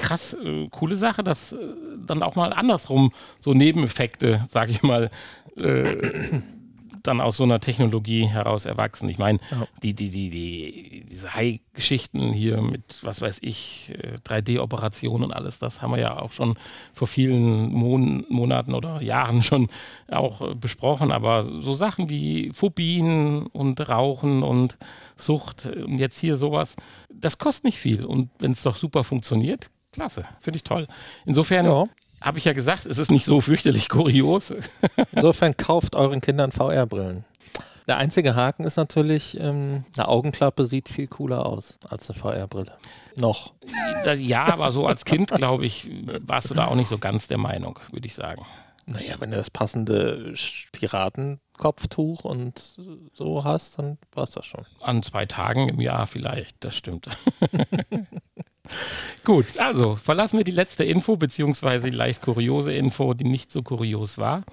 [0.03, 1.57] krass, äh, coole Sache, dass äh,
[2.07, 5.11] dann auch mal andersrum so Nebeneffekte, sage ich mal,
[5.61, 6.41] äh,
[7.05, 9.09] dann aus so einer Technologie heraus erwachsen.
[9.09, 9.67] Ich meine, Ja.
[9.83, 15.59] die, die, die, die, diese High-Geschichten hier mit, was weiß ich, äh, 3D-Operationen und alles,
[15.59, 16.57] das haben wir ja auch schon
[16.93, 19.69] vor vielen Mon Monaten oder Jahren schon
[20.13, 21.11] auch äh, besprochen.
[21.11, 24.77] Aber so Sachen wie Phobien und Rauchen und
[25.17, 26.77] Sucht äh, und jetzt hier sowas,
[27.13, 28.05] das kostet nicht viel.
[28.05, 30.87] Und wenn es doch super funktioniert, klasse, finde ich toll.
[31.27, 31.87] Insofern Ja.
[32.21, 34.53] habe ich ja gesagt, es ist nicht so fürchterlich kurios.
[35.13, 37.25] Insofern kauft euren Kindern VR-Brillen.
[37.89, 42.73] Der einzige Haken ist natürlich, ähm, eine Augenklappe sieht viel cooler aus als eine VR-Brille.
[43.17, 43.53] Noch.
[44.17, 45.91] Ja, aber so als Kind, glaube ich,
[46.27, 48.47] warst du da auch nicht so ganz der Meinung, würde ich sagen.
[48.87, 50.35] Naja, wenn du das passende
[50.73, 52.77] Piratenkopftuch und
[53.15, 54.65] so hast, dann war es das schon.
[54.81, 57.09] An zwei Tagen im Jahr vielleicht, das stimmt.
[59.25, 63.63] Gut, also verlassen wir die letzte Info, beziehungsweise die leicht kuriose Info, die nicht so
[63.63, 64.45] kurios war,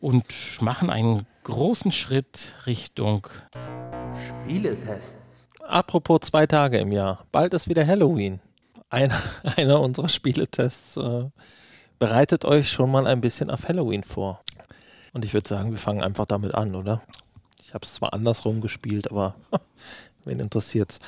[0.00, 0.24] und
[0.60, 3.26] machen einen großen Schritt Richtung.
[4.28, 5.48] Spieletests.
[5.60, 7.26] Apropos zwei Tage im Jahr.
[7.32, 8.40] Bald ist wieder Halloween.
[8.88, 9.18] Einer,
[9.56, 11.30] einer unserer Spieletests äh,
[11.98, 14.40] bereitet euch schon mal ein bisschen auf Halloween vor.
[15.12, 17.02] Und ich würde sagen, wir fangen einfach damit an, oder?
[17.60, 19.34] Ich habe es zwar andersrum gespielt, aber
[20.24, 20.98] wen interessiert's?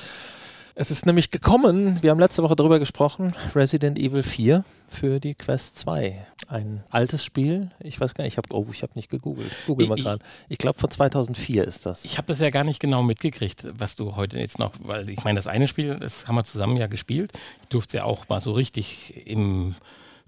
[0.75, 5.33] Es ist nämlich gekommen, wir haben letzte Woche darüber gesprochen, Resident Evil 4 für die
[5.33, 6.25] Quest 2.
[6.49, 7.71] Ein altes Spiel.
[7.79, 9.51] Ich weiß gar nicht, ich habe oh, ich habe nicht gegoogelt.
[9.65, 10.23] Google mal Ich- gerade.
[10.49, 12.05] Ich glaube von 2004 ist das.
[12.05, 15.23] Ich habe das ja gar nicht genau mitgekriegt, was du heute jetzt noch, weil ich
[15.23, 17.33] meine, das eine Spiel, das haben wir zusammen ja gespielt.
[17.63, 19.75] Ich durfte es ja auch mal so richtig im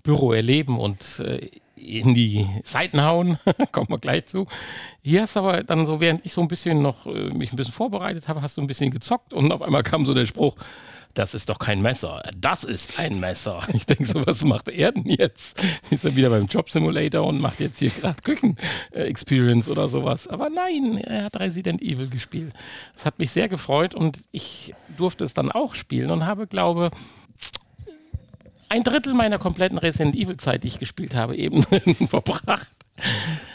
[0.04, 3.38] Büro erleben und äh, in die Seiten hauen.
[3.72, 4.48] Kommt man gleich zu.
[5.02, 7.56] Hier hast du aber dann so, während ich so ein bisschen noch äh, mich ein
[7.56, 10.56] bisschen vorbereitet habe, hast du ein bisschen gezockt und auf einmal kam so der Spruch,
[11.16, 13.64] das ist doch kein Messer, das ist ein Messer.
[13.74, 15.62] Ich denke so, was macht er denn jetzt?
[15.90, 20.28] Ist er wieder beim Job Simulator und macht jetzt hier gerade Küchen-Experience oder sowas.
[20.28, 22.54] Aber nein, er hat Resident Evil gespielt.
[22.96, 26.92] Das hat mich sehr gefreut und ich durfte es dann auch spielen und habe, glaube
[28.70, 31.64] ein Drittel meiner kompletten Resident Evil-Zeit, die ich gespielt habe, eben
[32.08, 32.68] verbracht.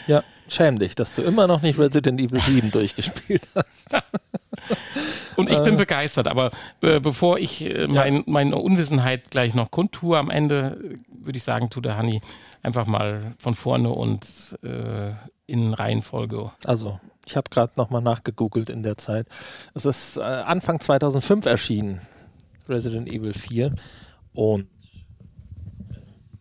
[0.07, 3.87] Ja, schäm dich, dass du immer noch nicht Resident Evil 7 durchgespielt hast.
[5.35, 6.51] Und ich bin begeistert, aber
[6.81, 11.43] äh, bevor ich äh, mein, meine Unwissenheit gleich noch kundtue, am Ende äh, würde ich
[11.43, 12.21] sagen, tut der Hanni
[12.63, 15.11] einfach mal von vorne und äh,
[15.45, 16.51] in Reihenfolge.
[16.63, 19.27] Also, ich habe gerade nochmal nachgegoogelt in der Zeit.
[19.73, 22.01] Es ist äh, Anfang 2005 erschienen,
[22.67, 23.75] Resident Evil 4.
[24.33, 24.67] Und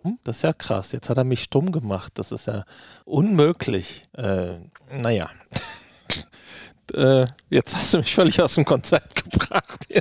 [0.04, 0.92] hm, das ist ja krass.
[0.92, 2.12] Jetzt hat er mich stumm gemacht.
[2.16, 2.64] Das ist ja
[3.06, 4.02] unmöglich.
[4.12, 4.56] Äh,
[4.92, 5.30] naja.
[6.94, 9.88] äh, jetzt hast du mich völlig aus dem Konzept gebracht.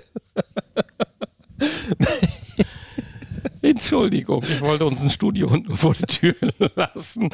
[3.62, 6.36] Entschuldigung, ich wollte uns ein Studio vor die Tür
[6.76, 7.30] lassen.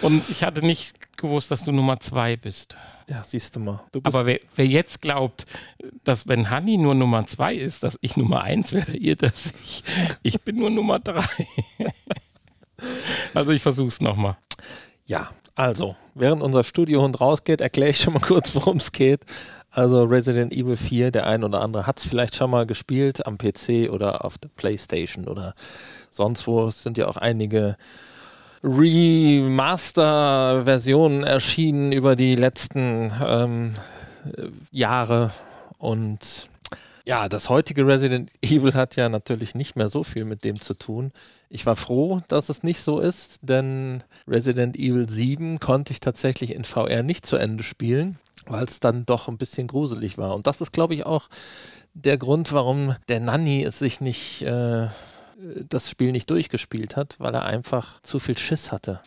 [0.00, 2.76] Und ich hatte nicht gewusst, dass du Nummer zwei bist.
[3.08, 3.80] Ja, siehst du mal.
[3.92, 5.46] Du Aber wer, wer, jetzt glaubt,
[6.04, 9.84] dass wenn Hanni nur Nummer zwei ist, dass ich Nummer eins werde, ihr das ich.
[10.22, 11.24] Ich bin nur Nummer drei.
[13.34, 14.36] also ich versuch's nochmal.
[15.06, 19.20] Ja, also, während unser Studiohund rausgeht, erkläre ich schon mal kurz, worum es geht.
[19.70, 23.38] Also Resident Evil 4, der ein oder andere hat es vielleicht schon mal gespielt am
[23.38, 25.54] PC oder auf der Playstation oder
[26.10, 26.66] sonst wo.
[26.66, 27.76] Es sind ja auch einige
[28.62, 33.76] Remaster-Versionen erschienen über die letzten ähm,
[34.70, 35.32] Jahre
[35.78, 36.48] und
[37.04, 40.74] ja, das heutige Resident Evil hat ja natürlich nicht mehr so viel mit dem zu
[40.74, 41.12] tun.
[41.48, 46.54] Ich war froh, dass es nicht so ist, denn Resident Evil 7 konnte ich tatsächlich
[46.54, 50.34] in VR nicht zu Ende spielen, weil es dann doch ein bisschen gruselig war.
[50.34, 51.28] Und das ist, glaube ich, auch
[51.94, 54.88] der Grund, warum der Nanny es sich nicht, äh,
[55.68, 59.00] das Spiel nicht durchgespielt hat, weil er einfach zu viel Schiss hatte.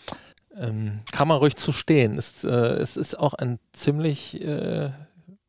[0.57, 2.17] Ähm, kann man ruhig zu stehen.
[2.17, 4.91] Es, äh, es ist auch ein ziemlich äh,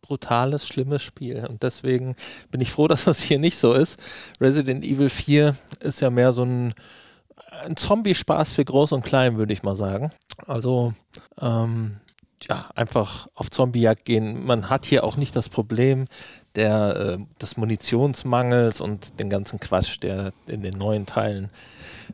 [0.02, 1.46] brutales, schlimmes Spiel.
[1.48, 2.16] Und deswegen
[2.50, 4.00] bin ich froh, dass das hier nicht so ist.
[4.40, 6.74] Resident Evil 4 ist ja mehr so ein,
[7.62, 10.12] ein Zombie-Spaß für Groß und Klein, würde ich mal sagen.
[10.46, 10.94] Also,
[11.40, 12.00] ähm,
[12.48, 14.44] ja, einfach auf Zombiejagd gehen.
[14.44, 16.06] Man hat hier auch nicht das Problem
[16.56, 21.50] der, äh, des Munitionsmangels und den ganzen Quatsch, der in den neuen Teilen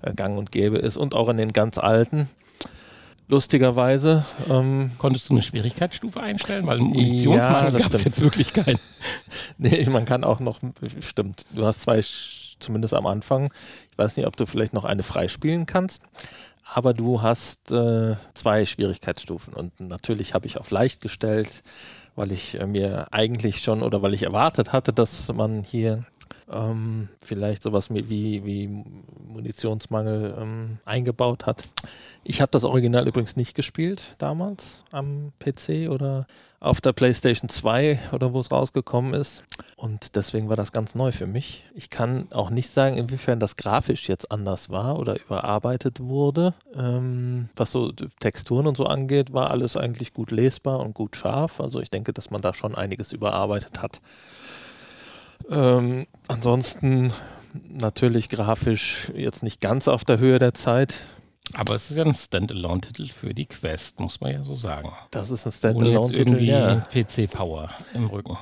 [0.02, 2.28] äh, gang und gäbe ist und auch in den ganz alten
[3.28, 4.24] lustigerweise.
[4.48, 6.66] Ähm, Konntest du eine Schwierigkeitsstufe einstellen?
[6.66, 8.78] Weil Munitionsmangel ja, gab es jetzt wirklich keinen.
[9.58, 10.60] nee, man kann auch noch,
[11.00, 12.02] stimmt, du hast zwei,
[12.60, 13.52] zumindest am Anfang.
[13.90, 16.02] Ich weiß nicht, ob du vielleicht noch eine freispielen kannst.
[16.74, 21.62] Aber du hast äh, zwei Schwierigkeitsstufen und natürlich habe ich auf leicht gestellt,
[22.14, 26.04] weil ich äh, mir eigentlich schon oder weil ich erwartet hatte, dass man hier
[26.52, 28.84] ähm, vielleicht sowas wie, wie
[29.26, 31.64] Munitionsmangel ähm, eingebaut hat.
[32.24, 36.26] Ich habe das Original übrigens nicht gespielt damals am PC oder
[36.60, 39.42] auf der PlayStation 2 oder wo es rausgekommen ist.
[39.76, 41.64] Und deswegen war das ganz neu für mich.
[41.74, 46.54] Ich kann auch nicht sagen, inwiefern das grafisch jetzt anders war oder überarbeitet wurde.
[46.74, 51.60] Ähm, was so Texturen und so angeht, war alles eigentlich gut lesbar und gut scharf.
[51.60, 54.00] Also ich denke, dass man da schon einiges überarbeitet hat.
[55.52, 57.12] Ähm, ansonsten
[57.68, 61.06] natürlich grafisch jetzt nicht ganz auf der Höhe der Zeit.
[61.54, 64.92] Aber es ist ja ein Standalone-Titel für die Quest, muss man ja so sagen.
[65.10, 66.76] Das ist ein Standalone-Titel, ja.
[66.92, 68.38] PC-Power im Rücken.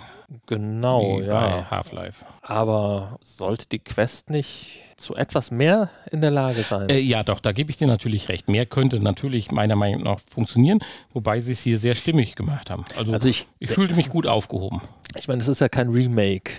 [0.47, 1.41] Genau, Wie ja.
[1.41, 2.25] Bei Half-Life.
[2.43, 6.89] Aber sollte die Quest nicht zu etwas mehr in der Lage sein?
[6.89, 8.49] Äh, ja, doch, da gebe ich dir natürlich recht.
[8.49, 10.79] Mehr könnte natürlich meiner Meinung nach funktionieren,
[11.13, 12.85] wobei sie es hier sehr stimmig gemacht haben.
[12.97, 14.83] Also, also ich, ich fühlte mich gut aufgehoben.
[15.19, 16.53] Ich meine, es ist ja kein Remake.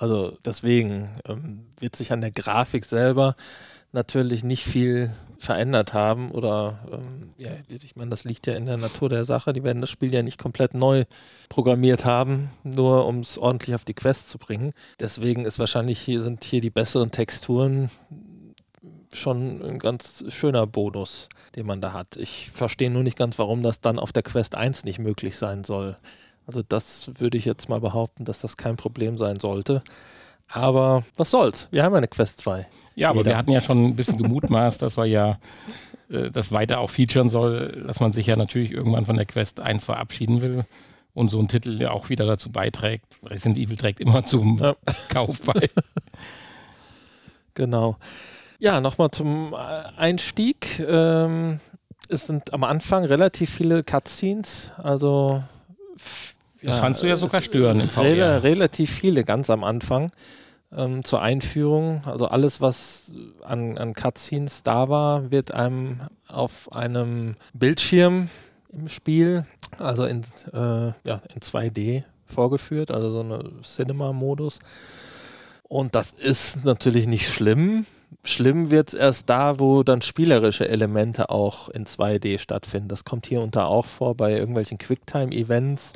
[0.00, 3.36] Also deswegen ähm, wird sich an der Grafik selber
[3.92, 8.78] natürlich nicht viel verändert haben oder ähm, ja, ich meine, das liegt ja in der
[8.78, 9.52] Natur der Sache.
[9.52, 11.04] Die werden das Spiel ja nicht komplett neu
[11.50, 14.72] programmiert haben, nur um es ordentlich auf die Quest zu bringen.
[15.00, 17.90] Deswegen ist wahrscheinlich hier sind hier die besseren Texturen
[19.12, 22.16] schon ein ganz schöner Bonus, den man da hat.
[22.16, 25.62] Ich verstehe nur nicht ganz, warum das dann auf der Quest 1 nicht möglich sein
[25.62, 25.98] soll.
[26.50, 29.84] Also das würde ich jetzt mal behaupten, dass das kein Problem sein sollte.
[30.48, 31.68] Aber was soll's?
[31.70, 32.66] Wir haben eine Quest 2.
[32.96, 33.30] Ja, aber Jeder.
[33.30, 35.38] wir hatten ja schon ein bisschen gemutmaßt, dass wir ja
[36.10, 39.60] äh, das weiter auch featuren soll, dass man sich ja natürlich irgendwann von der Quest
[39.60, 40.64] 1 verabschieden will
[41.14, 43.04] und so ein Titel der auch wieder dazu beiträgt.
[43.24, 44.74] Resident Evil trägt immer zum ja.
[45.08, 45.70] Kauf bei.
[47.54, 47.96] genau.
[48.58, 50.80] Ja, nochmal zum Einstieg.
[50.80, 51.60] Ähm,
[52.08, 55.44] es sind am Anfang relativ viele Cutscenes, also
[56.62, 57.80] das ja, fandst du ja sogar stören.
[57.80, 60.10] Rel relativ viele ganz am Anfang
[60.76, 62.02] ähm, zur Einführung.
[62.04, 68.28] Also alles, was an, an Cutscenes da war, wird einem auf einem Bildschirm
[68.72, 69.46] im Spiel,
[69.78, 74.60] also in, äh, ja, in 2D vorgeführt, also so eine Cinema-Modus.
[75.64, 77.86] Und das ist natürlich nicht schlimm.
[78.24, 82.88] Schlimm wird es erst da, wo dann spielerische Elemente auch in 2D stattfinden.
[82.88, 85.92] Das kommt hier unter auch vor bei irgendwelchen Quicktime-Events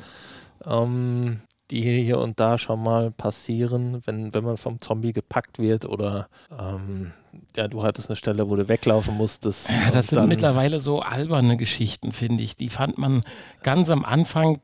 [0.67, 5.85] ähm, die hier und da schon mal passieren, wenn, wenn man vom Zombie gepackt wird
[5.85, 7.11] oder ähm,
[7.55, 9.69] ja, du hattest eine Stelle, wo du weglaufen musstest.
[9.69, 12.55] Ja, das sind mittlerweile so alberne Geschichten, finde ich.
[12.55, 13.23] Die fand man
[13.63, 14.59] ganz am Anfang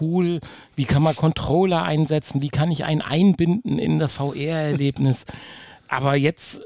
[0.00, 0.40] cool.
[0.74, 2.42] Wie kann man Controller einsetzen?
[2.42, 5.24] Wie kann ich einen einbinden in das VR-Erlebnis?
[5.88, 6.60] Aber jetzt äh,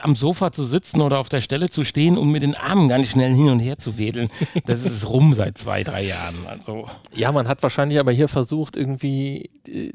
[0.00, 3.08] am Sofa zu sitzen oder auf der Stelle zu stehen und mit den Armen ganz
[3.08, 4.30] schnell hin und her zu wedeln,
[4.66, 6.46] das ist rum seit zwei, drei Jahren.
[6.48, 6.86] Also.
[7.14, 9.92] Ja, man hat wahrscheinlich aber hier versucht, irgendwie äh,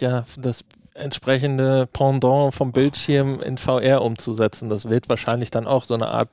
[0.00, 4.68] ja, das entsprechende Pendant vom Bildschirm in VR umzusetzen.
[4.68, 6.30] Das wird wahrscheinlich dann auch so eine Art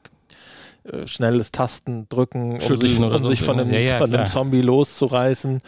[0.83, 4.61] äh, schnelles Tasten drücken, um sich, um sich von, dem, ja, ja, von dem Zombie
[4.61, 5.61] loszureißen.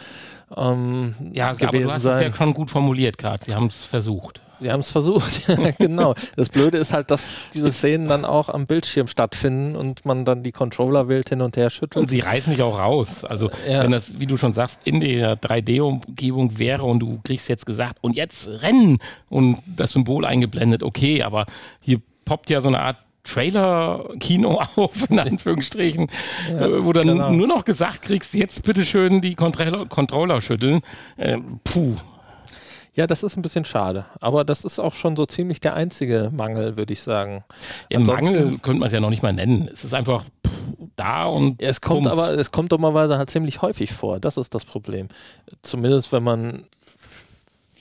[0.56, 2.18] Ähm, ja, aber du hast sein.
[2.18, 3.44] es ja schon gut formuliert gerade.
[3.44, 4.40] Sie haben es versucht.
[4.60, 5.46] Sie haben es versucht,
[5.78, 6.14] genau.
[6.36, 10.42] Das Blöde ist halt, dass diese Szenen dann auch am Bildschirm stattfinden und man dann
[10.42, 12.02] die Controller wild hin und her schüttelt.
[12.02, 13.24] Und sie reißen dich auch raus.
[13.24, 13.82] Also ja.
[13.82, 17.98] wenn das, wie du schon sagst, in der 3D-Umgebung wäre und du kriegst jetzt gesagt,
[18.00, 21.46] und jetzt rennen und das Symbol eingeblendet, okay, aber
[21.80, 26.08] hier poppt ja so eine Art Trailer-Kino auf, in Anführungsstrichen,
[26.50, 27.32] ja, äh, wo dann genau.
[27.32, 30.82] nur noch gesagt kriegst, jetzt bitte schön die Controller, Controller schütteln.
[31.16, 31.96] Äh, puh,
[32.94, 34.04] ja, das ist ein bisschen schade.
[34.20, 37.44] Aber das ist auch schon so ziemlich der einzige Mangel, würde ich sagen.
[37.90, 39.68] Ja, Mangel könnte man es ja noch nicht mal nennen.
[39.72, 40.24] Es ist einfach
[40.96, 41.60] da und.
[41.60, 42.12] Ja, es kommt Bums.
[42.12, 44.20] aber, es kommt dummerweise halt ziemlich häufig vor.
[44.20, 45.08] Das ist das Problem.
[45.62, 46.64] Zumindest wenn man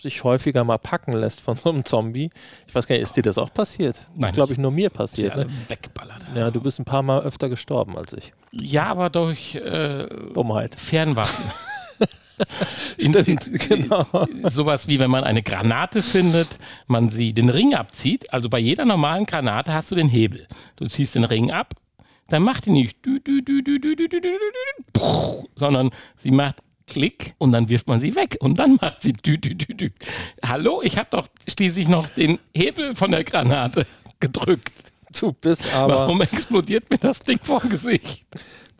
[0.01, 2.29] sich häufiger mal packen lässt von so einem Zombie.
[2.67, 4.01] Ich weiß gar nicht, ist dir das auch passiert?
[4.09, 4.21] Nein.
[4.21, 5.37] Das ist, glaube ich, nur mir passiert.
[5.37, 5.47] Ne?
[5.69, 6.23] Wegballert.
[6.35, 8.33] Ja, du bist ein paar Mal öfter gestorben als ich.
[8.51, 10.75] Ja, aber durch äh, Dummheit.
[10.75, 11.45] Fernwaffen.
[12.99, 14.05] Stimmt, genau.
[14.43, 18.31] Sowas wie wenn man eine Granate findet, man sie den Ring abzieht.
[18.33, 20.47] Also bei jeder normalen Granate hast du den Hebel.
[20.75, 21.75] Du ziehst den Ring ab,
[22.29, 22.97] dann macht die nicht
[25.55, 29.37] sondern sie macht Klick und dann wirft man sie weg und dann macht sie dü,
[29.37, 29.89] dü, dü, dü.
[30.43, 33.85] Hallo, ich habe doch schließlich noch den Hebel von der Granate
[34.19, 34.73] gedrückt.
[35.19, 35.95] Du bist aber.
[35.95, 38.25] Warum explodiert mir das Ding vor Gesicht?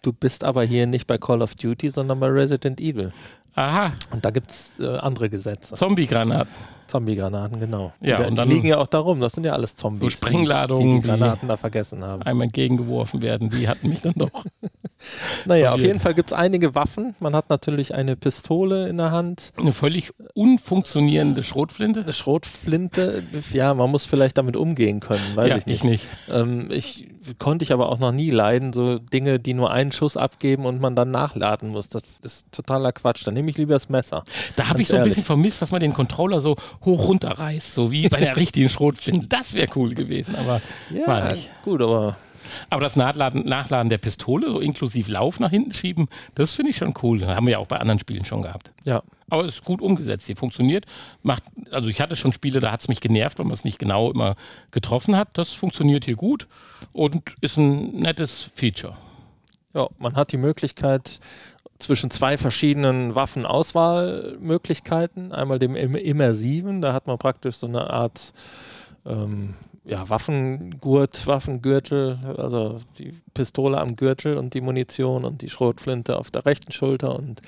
[0.01, 3.13] Du bist aber hier nicht bei Call of Duty, sondern bei Resident Evil.
[3.55, 3.93] Aha.
[4.11, 5.75] Und da gibt es äh, andere Gesetze.
[5.75, 6.51] Zombie-Granaten.
[6.93, 7.91] Zombie-Granaten, genau.
[8.01, 9.19] Ja, die, und dann die liegen ja auch darum.
[9.19, 12.21] Das sind ja alles Zombies, so Sprengladungen, die, die, die Granaten da vergessen haben.
[12.21, 13.49] Einmal entgegengeworfen werden.
[13.49, 14.45] Die hatten mich dann doch.
[15.45, 17.15] naja, auf jeden Fall gibt es einige Waffen.
[17.19, 19.53] Man hat natürlich eine Pistole in der Hand.
[19.57, 22.01] Eine völlig unfunktionierende Schrotflinte.
[22.01, 25.77] Eine Schrotflinte, ja, man muss vielleicht damit umgehen können, weiß ja, ich nicht.
[25.77, 26.07] Ich nicht.
[26.29, 27.07] Ähm, ich
[27.39, 30.81] konnte ich aber auch noch nie leiden, so Dinge, die nur einen Schuss abgeben und
[30.81, 31.89] man dann nachladen muss.
[31.89, 33.25] Das ist totaler Quatsch.
[33.25, 34.23] Dann nehme ich lieber das Messer.
[34.55, 37.91] Da habe ich so ein bisschen vermisst, dass man den Controller so hoch runterreißt, so
[37.91, 39.27] wie bei der richtigen Schrotflinte.
[39.27, 41.49] Das wäre cool gewesen, aber ja, war nicht.
[41.63, 42.17] Gut, aber
[42.69, 46.77] aber das Nachladen, Nachladen der Pistole, so inklusive Lauf nach hinten schieben, das finde ich
[46.77, 47.19] schon cool.
[47.19, 48.71] Das haben wir ja auch bei anderen Spielen schon gehabt.
[48.83, 49.03] Ja.
[49.29, 50.27] Aber es ist gut umgesetzt.
[50.27, 50.85] Hier funktioniert.
[51.23, 53.79] Macht, also ich hatte schon Spiele, da hat es mich genervt, weil man es nicht
[53.79, 54.35] genau immer
[54.71, 55.29] getroffen hat.
[55.33, 56.47] Das funktioniert hier gut
[56.91, 58.95] und ist ein nettes Feature.
[59.73, 61.19] Ja, man hat die Möglichkeit,
[61.83, 65.31] zwischen zwei verschiedenen Waffenauswahlmöglichkeiten.
[65.31, 68.33] Einmal dem immersiven, da hat man praktisch so eine Art
[69.05, 76.17] ähm, ja, Waffengurt, Waffengürtel, also die Pistole am Gürtel und die Munition und die Schrotflinte
[76.17, 77.41] auf der rechten Schulter und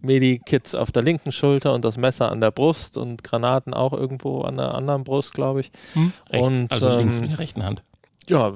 [0.00, 4.42] Medikits auf der linken Schulter und das Messer an der Brust und Granaten auch irgendwo
[4.42, 5.70] an der anderen Brust, glaube ich.
[5.92, 7.82] Hm, und, also ähm, links mit der rechten Hand.
[8.28, 8.52] Ja,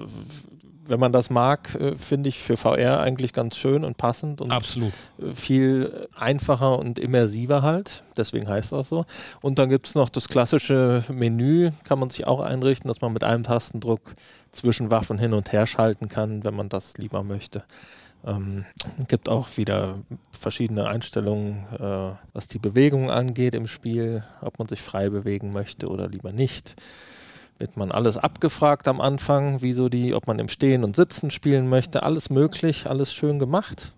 [0.91, 4.51] wenn man das mag, äh, finde ich für VR eigentlich ganz schön und passend und
[4.51, 4.93] Absolut.
[5.19, 8.03] Äh, viel einfacher und immersiver halt.
[8.17, 9.05] Deswegen heißt es auch so.
[9.41, 13.13] Und dann gibt es noch das klassische Menü, kann man sich auch einrichten, dass man
[13.13, 14.01] mit einem Tastendruck
[14.51, 17.63] zwischen Waffen hin und her schalten kann, wenn man das lieber möchte.
[18.27, 18.67] Ähm,
[19.09, 20.01] gibt auch wieder
[20.33, 25.89] verschiedene Einstellungen, äh, was die Bewegung angeht im Spiel, ob man sich frei bewegen möchte
[25.89, 26.75] oder lieber nicht
[27.61, 31.31] wird man alles abgefragt am Anfang, wie so die, ob man im Stehen und Sitzen
[31.31, 33.93] spielen möchte, alles möglich, alles schön gemacht.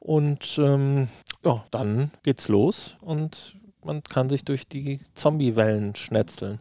[0.00, 1.08] Und ähm,
[1.44, 6.58] ja, dann geht's los und man kann sich durch die Zombie-Wellen schnetzeln.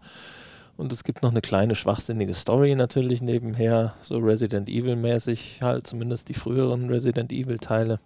[0.78, 6.30] Und es gibt noch eine kleine schwachsinnige Story natürlich nebenher, so Resident Evil-mäßig, halt zumindest
[6.30, 8.00] die früheren Resident Evil-Teile.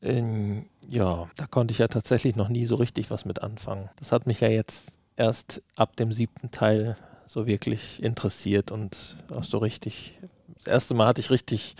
[0.00, 3.90] Ähm, ja, da konnte ich ja tatsächlich noch nie so richtig was mit anfangen.
[3.96, 6.96] Das hat mich ja jetzt erst ab dem siebten Teil
[7.26, 10.14] so wirklich interessiert und auch so richtig.
[10.54, 11.76] Das erste Mal hatte ich richtig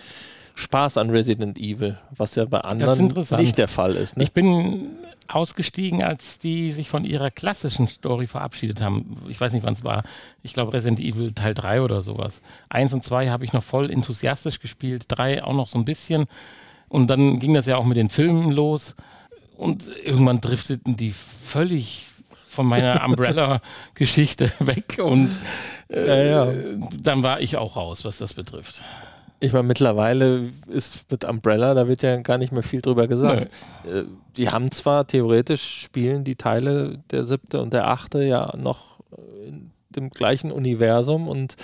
[0.55, 4.17] Spaß an Resident Evil, was ja bei anderen nicht der Fall ist.
[4.17, 4.23] Ne?
[4.23, 9.17] Ich bin ausgestiegen, als die sich von ihrer klassischen Story verabschiedet haben.
[9.29, 10.03] Ich weiß nicht, wann es war.
[10.41, 12.41] Ich glaube Resident Evil Teil 3 oder sowas.
[12.69, 16.25] Eins und zwei habe ich noch voll enthusiastisch gespielt, drei auch noch so ein bisschen.
[16.89, 18.95] Und dann ging das ja auch mit den Filmen los.
[19.57, 22.07] und irgendwann drifteten die völlig
[22.57, 25.29] von meiner Umbrella-Geschichte weg und
[25.89, 26.53] äh, Ja, ja.
[26.99, 28.81] dann war ich auch raus, was das betrifft.
[29.39, 33.51] Ich meine, mittlerweile ist mit Umbrella, da wird ja gar nicht mehr viel drüber gesagt.
[33.85, 34.03] Äh,
[34.35, 39.49] Die haben zwar theoretisch spielen die Teile der siebte und der achte ja noch äh,
[39.49, 41.55] in dem gleichen Universum und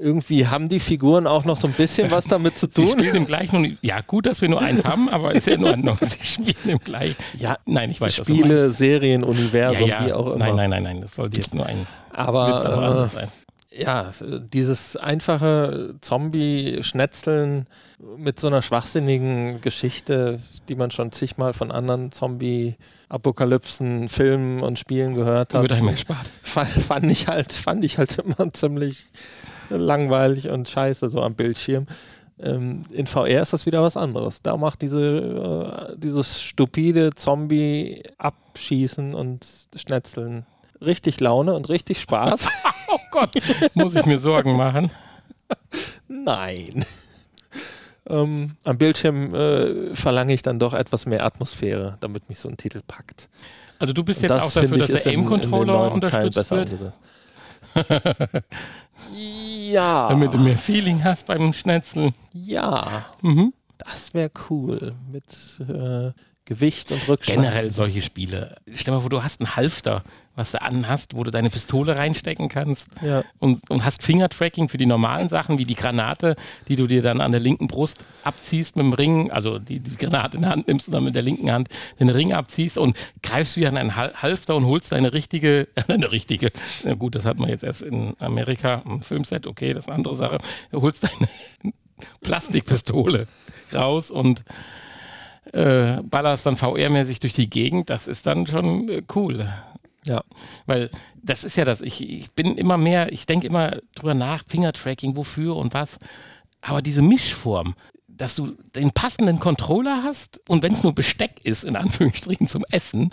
[0.00, 2.88] irgendwie haben die Figuren auch noch so ein bisschen was damit zu Sie tun.
[2.88, 5.98] spielen im gleichen Ja, gut, dass wir nur eins haben, aber ist ja in Ordnung.
[6.00, 7.16] Sie spielen im gleichen.
[7.38, 8.70] Ja, Nein, ich weiß Spiele.
[8.70, 10.06] Serien, Universum, ja, ja.
[10.06, 10.38] wie auch immer.
[10.38, 11.00] Nein, nein, nein, nein.
[11.02, 13.28] Das sollte jetzt nur ein Witz am Aber Rande äh, sein.
[13.80, 14.10] Ja,
[14.52, 17.66] dieses einfache Zombie-Schnetzeln
[18.16, 25.14] mit so einer schwachsinnigen Geschichte, die man schon zigmal von anderen Zombie-Apokalypsen, Filmen und Spielen
[25.14, 25.96] gehört hat, Wird einem
[26.42, 29.06] fand, fand ich halt, fand ich halt immer ziemlich
[29.70, 31.86] langweilig und scheiße so am Bildschirm.
[32.38, 34.42] Ähm, in VR ist das wieder was anderes.
[34.42, 40.46] Da macht diese, äh, dieses stupide Zombie-Abschießen und Schnetzeln
[40.84, 42.48] richtig Laune und richtig Spaß.
[42.92, 43.30] Oh Gott,
[43.74, 44.90] muss ich mir Sorgen machen.
[46.08, 46.84] Nein.
[48.08, 52.56] ähm, am Bildschirm äh, verlange ich dann doch etwas mehr Atmosphäre, damit mich so ein
[52.56, 53.28] Titel packt.
[53.78, 56.92] Also du bist Und jetzt auch dafür, finde dass der Aim-Controller unterstützt besser wird,
[59.16, 60.08] ja.
[60.08, 62.12] damit du mehr Feeling hast beim Schnetzeln.
[62.32, 63.52] Ja, Mhm.
[63.78, 64.94] das wäre cool.
[65.12, 65.24] Mit
[65.60, 66.10] äh,
[66.50, 67.36] Gewicht und Rückschlag.
[67.36, 68.56] Generell solche Spiele.
[68.72, 70.02] Stell mal vor, du hast einen Halfter,
[70.34, 73.22] was du anhast, wo du deine Pistole reinstecken kannst Ja.
[73.38, 76.34] und, und hast Fingertracking für die normalen Sachen, wie die Granate,
[76.66, 79.96] die du dir dann an der linken Brust abziehst mit dem Ring, also die, die
[79.96, 81.68] Granate in der Hand nimmst und dann mit der linken Hand
[82.00, 86.10] den Ring abziehst und greifst wie an einen Hal- Halfter und holst deine richtige, eine
[86.10, 86.50] richtige,
[86.82, 89.98] na gut, das hat man jetzt erst in Amerika, im Filmset, okay, das ist eine
[89.98, 90.38] andere Sache,
[90.72, 91.28] du holst deine
[92.22, 93.28] Plastikpistole
[93.72, 94.42] raus und
[95.52, 99.52] äh, ballerst dann VR-mäßig durch die Gegend, das ist dann schon äh, cool.
[100.04, 100.22] Ja.
[100.66, 100.90] Weil
[101.22, 105.16] das ist ja das, ich, ich bin immer mehr, ich denke immer drüber nach, Fingertracking,
[105.16, 105.98] wofür und was.
[106.62, 107.74] Aber diese Mischform,
[108.20, 112.64] dass du den passenden Controller hast und wenn es nur Besteck ist, in Anführungsstrichen zum
[112.70, 113.10] Essen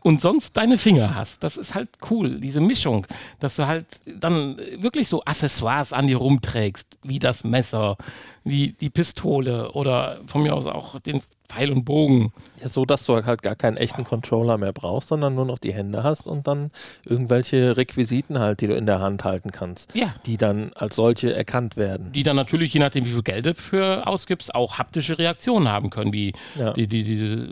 [0.00, 3.06] und sonst deine Finger hast, das ist halt cool, diese Mischung,
[3.38, 7.96] dass du halt dann wirklich so Accessoires an dir rumträgst, wie das Messer,
[8.42, 12.32] wie die Pistole oder von mir aus auch den Pfeil und Bogen.
[12.60, 15.72] ja, so dass du halt gar keinen echten Controller mehr brauchst, sondern nur noch die
[15.72, 16.70] Hände hast und dann
[17.06, 20.14] irgendwelche Requisiten halt, die du in der Hand halten kannst, Ja.
[20.26, 22.12] die dann als solche erkannt werden.
[22.12, 25.90] die dann natürlich, je nachdem, wie viel Geld du für ausgibst, auch haptische Reaktionen haben
[25.90, 26.72] können, wie Ja.
[26.74, 27.46] die, die, die,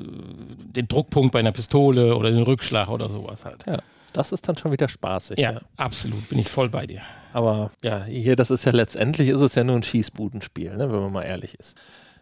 [0.73, 3.65] den Druckpunkt bei einer Pistole oder den Rückschlag oder sowas halt.
[3.67, 3.79] Ja,
[4.13, 5.39] das ist dann schon wieder spaßig.
[5.39, 5.61] Ja, ja.
[5.77, 7.01] absolut, bin ich voll bei dir.
[7.33, 11.01] Aber ja, hier, das ist ja letztendlich, ist es ja nur ein Schießbudenspiel, ne, wenn
[11.01, 11.77] man mal ehrlich ist.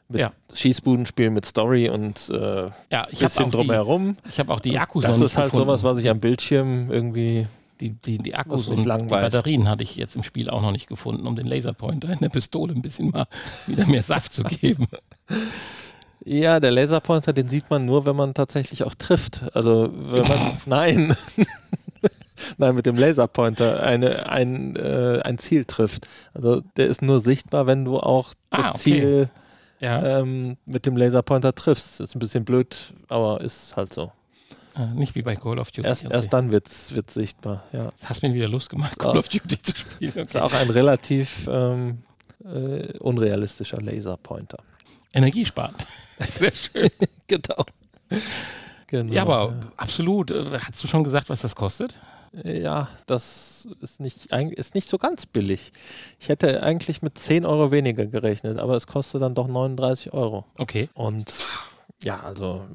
[0.08, 0.32] Mit Ja.
[0.52, 4.16] Schießbudenspiel mit Story und äh, Ja, ich bisschen habe auch, die- drumherum.
[4.28, 5.66] ich hab auch die Akkus Das ist halt gefunden.
[5.66, 7.46] sowas, was ich am Bildschirm irgendwie.
[7.80, 9.32] Die, die, die Akkus und die langweilt.
[9.32, 12.28] Batterien hatte ich jetzt im Spiel auch noch nicht gefunden, um den Laserpointer in der
[12.28, 13.26] Pistole ein bisschen mal
[13.66, 14.86] wieder mehr Saft zu geben.
[16.26, 19.42] Ja, der Laserpointer, den sieht man nur, wenn man tatsächlich auch trifft.
[19.54, 20.38] Also, wenn man.
[20.66, 21.16] nein.
[22.56, 26.08] Nein, mit dem Laserpointer eine, ein, äh, ein Ziel trifft.
[26.32, 28.78] Also, der ist nur sichtbar, wenn du auch das Ah, okay.
[28.78, 29.28] Ziel
[29.84, 32.00] Ja, ähm, mit dem Laserpointer triffst.
[32.00, 34.10] Ist ein bisschen blöd, aber ist halt so.
[34.76, 35.86] äh, nicht wie bei Call of Duty.
[35.86, 36.14] Erst, Okay.
[36.14, 37.64] erst dann wird es sichtbar.
[37.72, 37.90] Ja.
[38.00, 38.98] Das hast mir wieder Lust gemacht.
[38.98, 40.12] Call of Duty zu spielen.
[40.16, 40.40] Ist Okay.
[40.40, 41.98] auch ein relativ ähm,
[42.44, 44.58] äh, unrealistischer Laserpointer.
[45.12, 45.74] Energie sparen.
[46.34, 46.88] Sehr schön.
[47.26, 47.64] Genau.
[48.86, 49.12] genau.
[49.12, 50.30] Ja, aber absolut.
[50.30, 51.94] Äh, Hast du schon gesagt, was das kostet?
[52.42, 55.72] Ja, das ist nicht, ist nicht so ganz billig.
[56.18, 60.44] Ich hätte eigentlich mit 10 Euro weniger gerechnet, aber es kostet dann doch 39 Euro.
[60.58, 60.88] Okay.
[60.94, 61.32] Und
[62.02, 62.66] ja, also,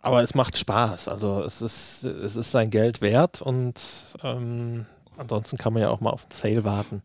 [0.00, 1.08] aber es macht Spaß.
[1.08, 3.74] Also es ist, es ist sein Geld wert und
[4.22, 4.86] ähm,
[5.18, 7.02] ansonsten kann man ja auch mal auf den Sale warten.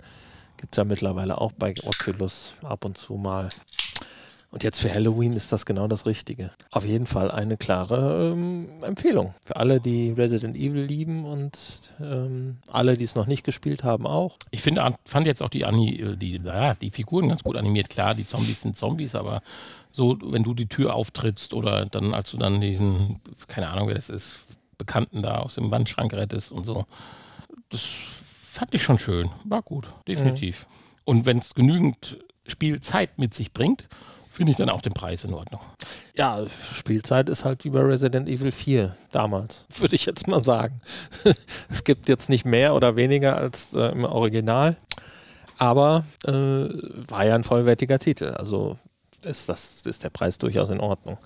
[0.57, 3.49] Gibt es ja mittlerweile auch bei Oculus ab und zu mal.
[4.55, 6.49] Und jetzt für Halloween ist das genau das Richtige.
[6.71, 9.35] Auf jeden Fall eine klare ähm, Empfehlung.
[9.43, 11.59] Für alle, die Resident Evil lieben und
[11.99, 14.37] ähm, alle, die es noch nicht gespielt haben, auch.
[14.51, 17.57] Ich finde, an- fand jetzt auch die, Ani, äh, die, ja, die Figuren ganz gut
[17.57, 17.89] animiert.
[17.89, 19.41] Klar, die Zombies sind Zombies, aber
[19.91, 23.95] so, wenn du die Tür auftrittst oder dann, als du dann diesen, keine Ahnung, wer
[23.95, 24.39] das ist,
[24.77, 26.85] Bekannten da aus dem Wandschrank rettest und so,
[27.67, 29.29] das fand ich schon schön.
[29.43, 30.65] War gut, definitiv.
[31.03, 33.89] Und wenn es genügend Spielzeit mit sich bringt,
[34.35, 35.61] finde ich dann auch den Preis in Ordnung.
[36.15, 40.81] Ja, Spielzeit ist halt wie bei Resident Evil 4 damals, würde ich jetzt mal sagen.
[41.69, 44.75] es gibt jetzt nicht mehr oder weniger als äh, im Original,
[45.57, 48.25] aber äh, war ja ein vollwertiger Titel.
[48.37, 48.77] Also
[49.21, 51.17] ist, das, ist der Preis durchaus in Ordnung.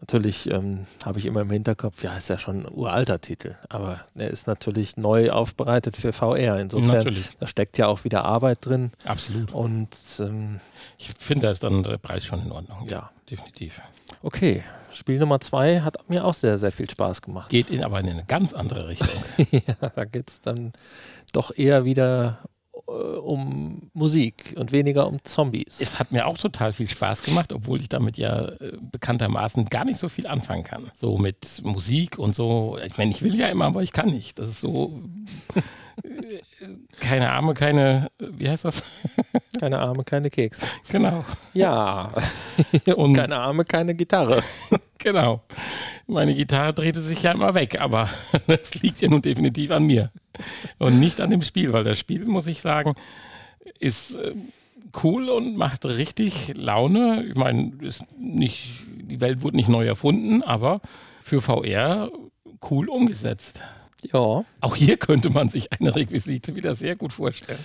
[0.00, 4.00] Natürlich ähm, habe ich immer im Hinterkopf, ja, ist ja schon ein uralter Titel, aber
[4.14, 6.60] er ist natürlich neu aufbereitet für VR.
[6.60, 7.30] Insofern, Natürlich.
[7.40, 8.92] da steckt ja auch wieder Arbeit drin.
[9.04, 9.52] Absolut.
[9.52, 9.88] Und
[10.20, 10.60] ähm,
[10.98, 12.86] Ich finde, da ist dann der Preis schon in Ordnung.
[12.88, 13.10] Ja.
[13.28, 13.80] definitiv.
[14.22, 17.50] okay, Spiel Nummer zwei hat mir auch sehr, sehr viel Spaß gemacht.
[17.50, 19.22] Geht in, aber in eine ganz andere Richtung.
[19.50, 20.72] ja, da geht es dann
[21.32, 22.38] doch eher wieder
[22.88, 25.80] um Musik und weniger um Zombies.
[25.80, 29.84] es hat mir auch total viel Spaß gemacht, obwohl ich damit ja äh, bekanntermaßen gar
[29.84, 30.90] nicht so viel anfangen kann.
[30.94, 32.78] So mit Musik und so.
[32.84, 34.38] Ich meine, ich will ja immer, aber ich kann nicht.
[34.38, 35.02] Das ist so.
[36.02, 36.40] äh,
[36.98, 38.10] keine Arme, keine.
[38.18, 38.82] Wie heißt das?
[39.60, 40.64] Keine Arme, keine Kekse.
[40.88, 41.24] Genau.
[41.52, 42.12] Ja,
[42.96, 44.42] und keine Arme, keine Gitarre.
[44.98, 45.42] Genau.
[46.06, 48.10] Meine Gitarre drehte sich ja immer weg, aber
[48.46, 50.10] das liegt ja nun definitiv an mir
[50.78, 52.94] und nicht an dem Spiel, weil das Spiel, muss ich sagen,
[53.78, 54.34] ist äh,
[55.02, 57.24] cool und macht richtig Laune.
[57.28, 60.80] Ich meine, ist nicht, die Welt wurde nicht neu erfunden, aber
[61.22, 62.10] für VR
[62.70, 63.60] cool umgesetzt.
[64.12, 67.64] Ja, Auch hier könnte man sich eine Requisite wieder sehr gut vorstellen.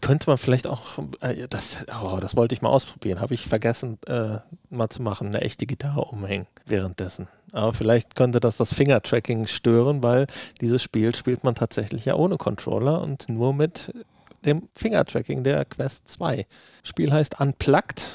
[0.00, 3.98] Könnte man vielleicht auch, äh, das, oh, das wollte ich mal ausprobieren, habe ich vergessen
[4.06, 4.38] äh,
[4.70, 7.28] mal zu machen, eine echte Gitarre umhängen währenddessen.
[7.52, 10.26] Aber vielleicht könnte das das Fingertracking stören, weil
[10.60, 13.92] dieses Spiel spielt man tatsächlich ja ohne Controller und nur mit
[14.44, 16.46] dem Fingertracking der Quest 2.
[16.82, 18.10] Spiel heißt Unplugged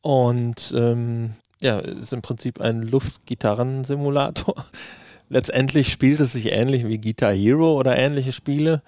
[0.00, 4.64] und ähm, ja, ist im Prinzip ein Luftgitarrensimulator.
[5.28, 8.82] Letztendlich spielt es sich ähnlich wie Guitar Hero oder ähnliche Spiele.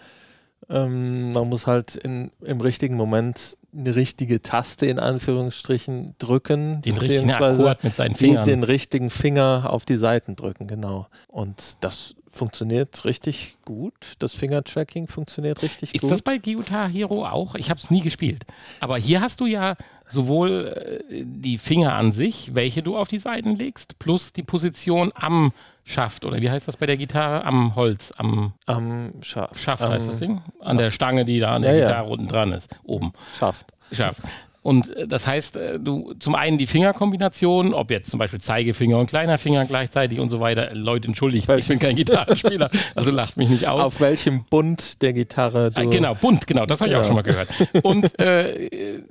[0.69, 6.97] Ähm, man muss halt in, im richtigen Moment eine richtige Taste in Anführungsstrichen drücken, Den
[6.97, 8.47] richtigen beziehungsweise Fingern.
[8.47, 11.07] den richtigen Finger auf die Seiten drücken, genau.
[11.29, 13.93] Und das funktioniert richtig gut.
[14.19, 16.11] Das Fingertracking funktioniert richtig Ist gut.
[16.11, 17.55] das bei Guitar Hero auch?
[17.55, 18.45] Ich habe es nie gespielt.
[18.81, 23.19] Aber hier hast du ja sowohl äh, die Finger an sich, welche du auf die
[23.19, 25.53] Seiten legst, plus die Position am
[25.85, 26.25] Schaft.
[26.25, 27.45] Oder wie heißt das bei der Gitarre?
[27.45, 29.59] Am Holz, am am Schaft.
[29.59, 30.41] Schaft am heißt das Ding?
[30.61, 31.85] An der Stange, die da an der Ja, ja.
[31.87, 32.75] Gitarre unten dran ist.
[32.85, 33.13] Oben.
[33.37, 33.73] Schaft.
[33.91, 34.21] Schaft.
[34.63, 38.97] Und äh, das heißt, äh, du zum einen die Fingerkombination, ob jetzt zum Beispiel Zeigefinger
[38.99, 40.73] und kleiner Finger gleichzeitig und so weiter.
[40.75, 43.83] Leute, entschuldigt, ich bin kein Gitarrenspieler, also lacht mich nicht aus.
[43.83, 45.89] Auf welchem Bund der Gitarre du.
[45.89, 47.07] Genau, bunt, genau, das habe ich auch Ja.
[47.07, 47.49] schon mal gehört.
[47.83, 49.03] Und äh, äh,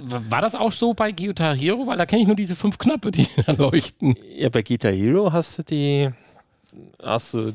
[0.00, 1.86] war das auch so bei Guitar Hero?
[1.86, 4.16] Weil da kenne ich nur diese fünf Knöpfe, die da leuchten.
[4.36, 6.10] Ja, bei Guitar Hero hast du die,
[7.02, 7.52] hast du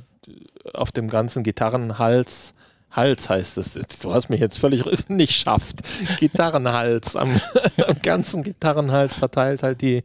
[0.73, 2.53] auf dem ganzen Gitarrenhals,
[2.91, 5.81] Hals heißt es, du hast mich jetzt völlig nicht schafft,
[6.19, 7.39] Gitarrenhals, am,
[7.87, 10.03] am ganzen Gitarrenhals verteilt halt die,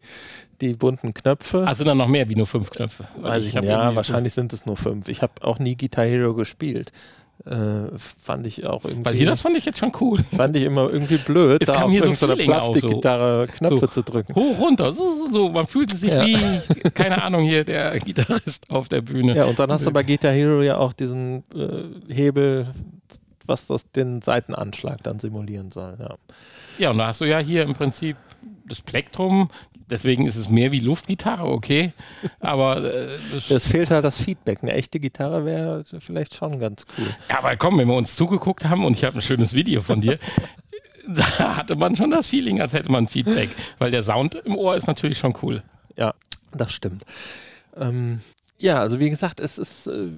[0.61, 1.67] die bunten Knöpfe.
[1.67, 3.09] Also sind da noch mehr wie nur fünf Knöpfe.
[3.17, 5.09] Weiß ich, hab nicht, ja, wahrscheinlich sind es nur fünf.
[5.09, 6.93] Ich habe auch nie Guitar Hero gespielt.
[7.47, 9.05] Äh, fand ich auch irgendwie.
[9.05, 10.19] Weil hier, das fand ich jetzt schon cool.
[10.37, 12.73] fand ich immer irgendwie blöd, Es da kam auf hier so Feeling auch so.
[12.73, 13.87] Plastikgitarre Knöpfe So.
[13.87, 14.35] zu drücken.
[14.35, 15.49] Hoch, runter, so.
[15.51, 16.27] Man fühlte sich Ja.
[16.27, 16.37] wie,
[16.91, 19.37] keine Ahnung, hier der Gitarrist auf der Bühne.
[19.37, 22.67] Ja, und dann hast du bei Guitar Hero ja auch diesen äh, Hebel,
[23.47, 25.95] was das den Seitenanschlag dann simulieren soll.
[26.01, 26.15] Ja.
[26.79, 28.17] Ja, und da hast du ja hier im Prinzip
[28.69, 29.51] das Plektrum.
[29.89, 31.93] Deswegen ist es mehr wie Luftgitarre, okay.
[32.41, 33.17] Aber, äh,
[33.49, 34.59] Es fehlt halt das Feedback.
[34.63, 37.07] Eine echte Gitarre wäre vielleicht schon ganz cool.
[37.29, 40.01] ja, aber komm, wenn wir uns zugeguckt haben und ich habe ein schönes Video von
[40.01, 40.19] dir,
[41.09, 43.51] da hatte man schon das Feeling, als hätte man Feedback.
[43.79, 45.63] Weil der Sound im Ohr ist natürlich schon cool.
[45.97, 46.15] Ja,
[46.53, 47.05] das stimmt.
[47.77, 48.21] Ähm,
[48.59, 49.87] ja, also wie gesagt, es ist.
[49.87, 50.09] Äh,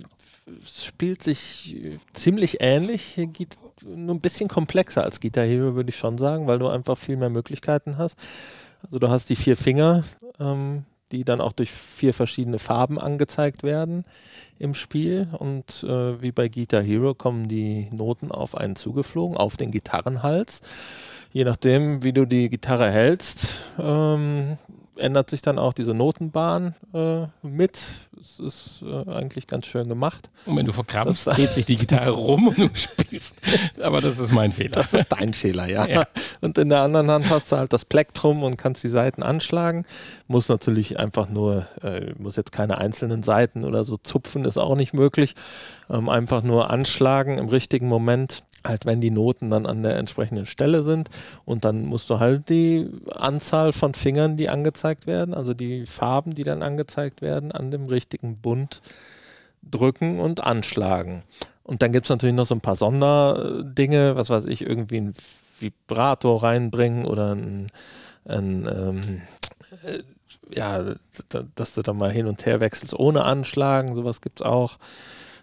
[0.63, 1.77] es spielt sich
[2.15, 6.59] ziemlich ähnlich, geht nur ein bisschen komplexer als Guitar Hero, würde ich schon sagen, weil
[6.59, 8.17] du einfach viel mehr Möglichkeiten hast.
[8.83, 10.05] Also du hast die vier Finger,
[10.39, 14.05] ähm, die dann auch durch vier verschiedene Farben angezeigt werden
[14.59, 15.29] im Spiel.
[15.39, 20.61] Und äh, wie bei Guitar Hero kommen die Noten auf einen zugeflogen, auf den Gitarrenhals.
[21.33, 24.59] Je nachdem, wie du die Gitarre hältst, ähm,
[24.99, 27.81] ändert sich dann auch diese Notenbahn äh, mit.
[28.21, 30.29] Es ist äh, eigentlich ganz schön gemacht.
[30.47, 33.37] Und wenn du verkrampfst, Das- dreht sich die Gitarre rum und du spielst.
[33.81, 34.71] Aber das ist mein Fehler.
[34.73, 35.87] Das ist dein Fehler, ja.
[35.87, 36.07] Ja.
[36.41, 39.87] Und in der anderen Hand hast du halt das Plektrum und kannst die Seiten anschlagen.
[40.27, 44.75] Muss natürlich einfach nur, äh, muss jetzt keine einzelnen Seiten oder so zupfen, ist auch
[44.77, 45.35] nicht möglich.
[45.89, 48.43] Ähm, einfach nur anschlagen im richtigen Moment.
[48.65, 51.11] Halt, wenn die Noten dann an der entsprechenden Stelle sind.
[51.45, 56.35] Und dann musst du halt die Anzahl von Fingern, die angezeigt werden, also die Farben,
[56.35, 58.81] die dann angezeigt werden, an dem richtigen Bund
[59.63, 61.23] drücken und anschlagen.
[61.63, 65.15] Und dann gibt es natürlich noch so ein paar Sonderdinge, was weiß ich, irgendwie ein
[65.61, 67.67] Vibrator reinbringen oder ein,
[68.25, 69.23] ein ähm,
[69.85, 70.03] äh,
[70.51, 70.95] ja,
[71.55, 74.79] dass du dann mal hin und her wechselst ohne Anschlagen, sowas gibt es auch.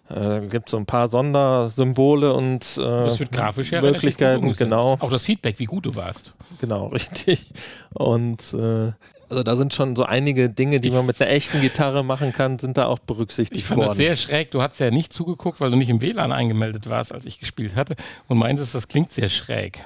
[0.09, 4.97] Äh, gibt so ein paar Sondersymbole und äh, Das wird grafisch ja Möglichkeiten, genau.
[4.99, 6.33] Auch das Feedback, wie gut du warst.
[6.61, 7.47] Genau, richtig.
[7.93, 8.91] Und äh,
[9.29, 12.59] Also da sind schon so einige Dinge, die man mit einer echten Gitarre machen kann,
[12.59, 13.87] sind da auch berücksichtigt Ich fand worden.
[13.89, 14.51] das sehr schräg.
[14.51, 17.75] Du hast ja nicht zugeguckt, weil du nicht im WLAN eingemeldet warst, als ich gespielt
[17.75, 17.95] hatte
[18.27, 19.83] und meintest, das klingt sehr schräg.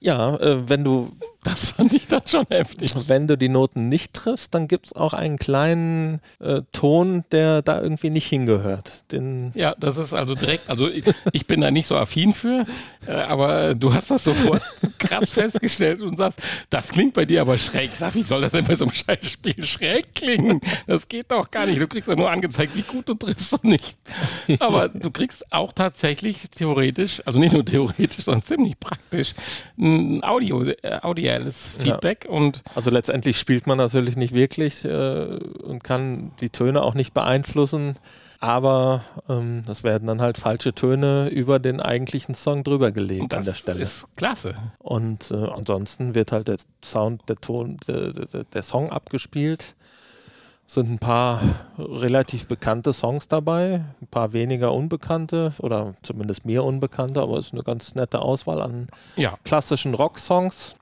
[0.00, 1.12] ja, äh, wenn du
[1.42, 2.92] Das fand ich dann schon heftig.
[3.08, 7.62] wenn du die Noten nicht triffst, dann gibt es auch einen kleinen äh, Ton, der
[7.62, 9.10] da irgendwie nicht hingehört.
[9.10, 12.66] Den, Ja, das ist also direkt, also ich, ich bin da nicht so affin für,
[13.06, 14.62] äh, aber du hast das sofort
[14.98, 17.90] krass festgestellt und sagst, das klingt bei dir aber schräg.
[17.92, 20.60] Ich sag, wie soll das denn bei so einem Scheißspiel schräg klingen?
[20.86, 21.80] Das geht doch gar nicht.
[21.80, 23.96] Du kriegst ja nur angezeigt, wie gut du triffst und nicht.
[24.58, 29.34] Aber du kriegst auch tatsächlich theoretisch, also nicht nur theoretisch, sondern ziemlich praktisch,
[29.78, 30.98] ein Audio, äh,
[31.38, 36.82] audielles Feedback und also letztendlich spielt man natürlich nicht wirklich äh, und kann die Töne
[36.82, 37.96] auch nicht beeinflussen.
[38.42, 43.40] Aber ähm, das werden dann halt falsche Töne über den eigentlichen Song drüber gelegt an
[43.40, 43.82] das der Stelle.
[43.82, 44.54] ist klasse.
[44.78, 49.74] Und äh, ansonsten wird halt der Sound, der Ton, der, der, der Song abgespielt.
[50.66, 51.42] Sind ein paar
[51.76, 57.52] relativ bekannte Songs dabei, ein paar weniger unbekannte oder zumindest mir unbekannte, aber es ist
[57.54, 60.76] eine ganz nette Auswahl an Ja, klassischen Rocksongs.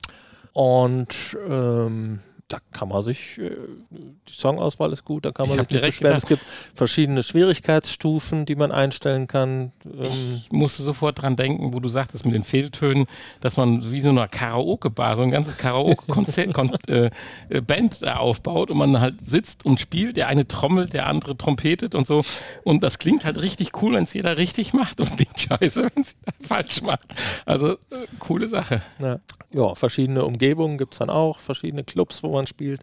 [0.58, 2.18] Und ähm,
[2.48, 3.50] da kann man sich, äh,
[3.90, 6.16] die Songauswahl ist gut, da kann man Ich sich direkt beschweren.
[6.16, 9.72] Es gedacht- gibt verschiedene Schwierigkeitsstufen, die man einstellen kann.
[9.84, 10.00] Ähm,
[10.36, 13.06] Ich musste sofort dran denken, wo du sagtest mit den Fehltönen,
[13.40, 17.10] dass man wie so eine Karaoke-Bar, so ein ganzes Karaoke-Konzert, Kon äh,
[17.50, 21.36] äh, Band da aufbaut und man halt sitzt und spielt, der eine trommelt, der andere
[21.36, 22.24] trompetet und so.
[22.64, 26.02] Und das klingt halt richtig cool, wenn es jeder richtig macht und klingt scheiße, wenn
[26.02, 26.16] es
[26.48, 27.08] falsch macht.
[27.44, 28.80] Also äh, coole Sache.
[29.00, 29.18] Ja.
[29.52, 32.80] ja, verschiedene Umgebungen gibt es dann auch, verschiedene Clubs, wo man spielt.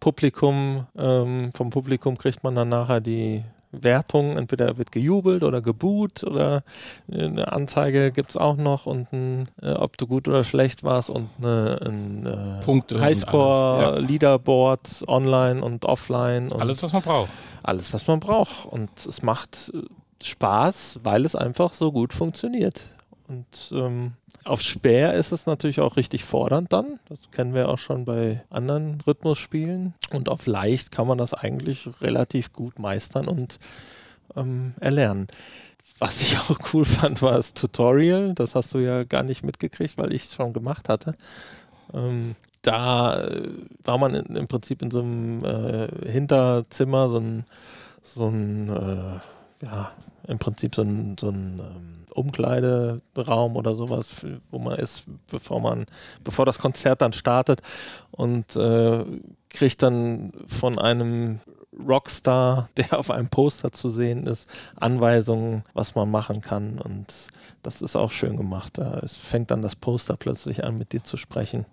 [0.00, 4.36] Publikum, ähm, vom Publikum kriegt man dann nachher die Wertung.
[4.36, 6.62] Entweder wird gejubelt oder geboot oder
[7.12, 11.10] eine Anzeige gibt es auch noch und ein, äh, ob du gut oder schlecht warst
[11.10, 16.50] und eine, ein äh, Punkte Highscore, Leaderboard online und offline.
[16.50, 17.30] Und Alles, was man braucht.
[17.62, 18.66] alles, was man braucht.
[18.66, 19.82] Und es macht äh,
[20.22, 22.86] Spaß, weil es einfach so gut funktioniert.
[23.28, 24.12] Und ähm,
[24.44, 26.98] auf schwer ist es natürlich auch richtig fordernd dann.
[27.08, 29.94] Das kennen wir auch schon bei anderen Rhythmusspielen.
[30.10, 33.58] Und auf leicht kann man das eigentlich relativ gut meistern und
[34.36, 35.28] ähm, erlernen.
[35.98, 38.34] Was ich auch cool fand, war das Tutorial.
[38.34, 41.16] Das hast du ja gar nicht mitgekriegt, weil ich es schon gemacht hatte.
[41.92, 43.50] Ähm, da äh,
[43.84, 47.44] war man in, im Prinzip in so einem äh, Hinterzimmer, so ein,
[48.02, 49.92] so ein äh, ja,
[50.26, 54.16] im Prinzip so ein, so ein ähm, Umkleideraum oder sowas,
[54.50, 55.86] wo man ist, bevor man,
[56.24, 57.60] bevor das Konzert dann startet
[58.10, 59.04] und äh,
[59.50, 61.40] kriegt dann von einem
[61.86, 66.78] Rockstar, der auf einem Poster zu sehen ist, Anweisungen, was man machen kann.
[66.78, 67.28] Und
[67.62, 68.78] das ist auch schön gemacht.
[68.78, 71.66] Es fängt dann das Poster plötzlich an, mit dir zu sprechen.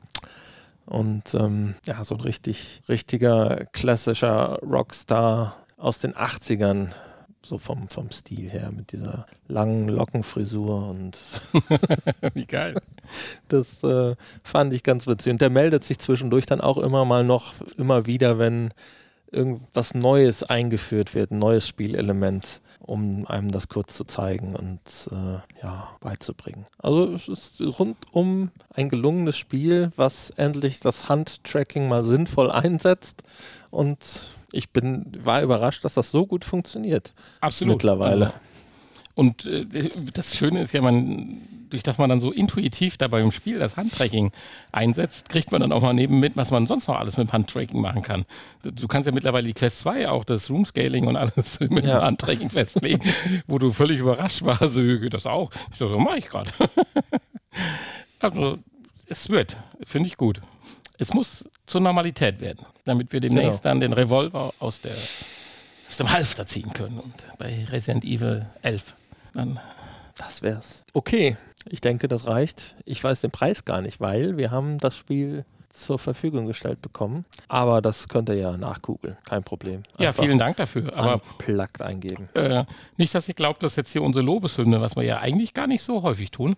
[0.85, 6.91] Und ähm, ja, so ein richtig, richtiger klassischer Rockstar aus den 80ern,
[7.45, 11.17] so vom, vom Stil her, mit dieser langen Lockenfrisur und
[12.33, 12.75] Wie geil.
[13.47, 15.31] das äh, fand ich ganz witzig.
[15.31, 18.71] Und der meldet sich zwischendurch dann auch immer mal noch, immer wieder, wenn
[19.31, 24.79] irgendwas Neues eingeführt wird, ein neues Spielelement, um einem das kurz zu zeigen und
[25.11, 26.65] äh, ja, beizubringen.
[26.77, 33.23] Also es ist rundum ein gelungenes Spiel, was endlich das Handtracking mal sinnvoll einsetzt
[33.71, 37.75] und ich bin, war überrascht, dass das so gut funktioniert Absolut.
[37.75, 38.25] mittlerweile.
[38.27, 38.37] Also,
[39.15, 39.65] und äh,
[40.13, 43.77] das Schöne ist ja, man, durch dass man dann so intuitiv dabei im Spiel das
[43.77, 44.31] Handtracking
[44.73, 47.79] einsetzt, kriegt man dann auch mal neben mit, was man sonst noch alles mit Handtracking
[47.79, 48.25] machen kann.
[48.63, 51.99] Du kannst ja mittlerweile die Quest 2 auch das Roomscaling und alles mit Ja.
[51.99, 53.01] dem Handtracking festlegen,
[53.47, 55.51] wo du völlig überrascht warst, so geht das auch.
[55.71, 56.51] Ich dachte, so mache ich gerade.
[58.19, 58.59] also,
[59.07, 60.41] es wird, finde ich gut.
[60.97, 63.71] Es muss zur Normalität werden, damit wir demnächst Genau.
[63.73, 64.95] dann den Revolver aus, der,
[65.89, 66.99] aus dem Halfter ziehen können.
[66.99, 68.95] Und bei Resident Evil 11
[69.33, 69.59] dann
[70.17, 70.85] Das wär's.
[70.93, 71.35] Okay,
[71.67, 72.75] ich denke, das reicht.
[72.85, 77.25] Ich weiß den Preis gar nicht, weil wir haben das Spiel zur Verfügung gestellt bekommen.
[77.49, 79.83] Aber das könnt ihr ja nachgoogeln, kein Problem.
[79.99, 80.95] Ja, Einfach vielen Dank dafür.
[80.95, 82.29] Aber unplugged eingeben.
[82.33, 82.63] äh,
[82.95, 85.81] nicht, dass ich glaube, dass jetzt hier unsere Lobeshymne, was wir ja eigentlich gar nicht
[85.83, 86.55] so häufig tun,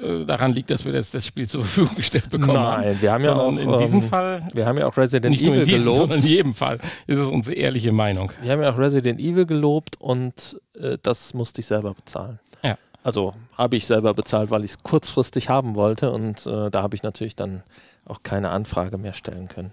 [0.00, 2.82] äh, daran liegt, dass wir das, das Spiel zur Verfügung gestellt bekommen haben.
[2.82, 5.32] Nein, wir haben ja Sondern auch in diesem ähm, Fall, wir haben ja auch Resident
[5.32, 5.98] nicht nur Evil in diesem, gelobt.
[5.98, 8.32] sondern in jedem Fall ist es unsere ehrliche Meinung.
[8.42, 12.38] Wir haben ja auch Resident Evil gelobt und äh, das musste ich selber bezahlen.
[12.62, 12.78] Ja.
[13.02, 16.94] Also habe ich selber bezahlt, weil ich es kurzfristig haben wollte und äh, da habe
[16.94, 17.62] ich natürlich dann
[18.04, 19.72] auch keine Anfrage mehr stellen können.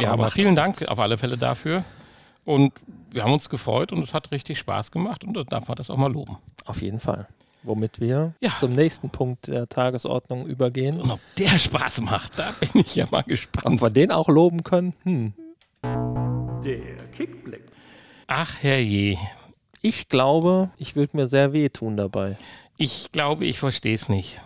[0.00, 1.84] Ja, aber vielen Dank auf alle Fälle dafür.
[2.44, 2.72] Und
[3.10, 5.90] wir haben uns gefreut und es hat richtig Spaß gemacht und da darf man das
[5.90, 6.36] auch mal loben.
[6.64, 7.26] Auf jeden Fall.
[7.66, 8.50] Womit wir Ja.
[8.60, 11.00] zum nächsten Punkt der Tagesordnung übergehen.
[11.00, 13.66] Und ob der Spaß macht, da bin ich ja mal gespannt.
[13.66, 14.94] Ob wir den auch loben können?
[15.02, 15.32] Hm.
[16.64, 17.64] Der Kickblick.
[18.28, 19.18] Ach herrje,
[19.82, 22.36] Ich glaube, ich würde mir sehr wehtun dabei.
[22.76, 24.40] ich glaube, ich verstehe es nicht.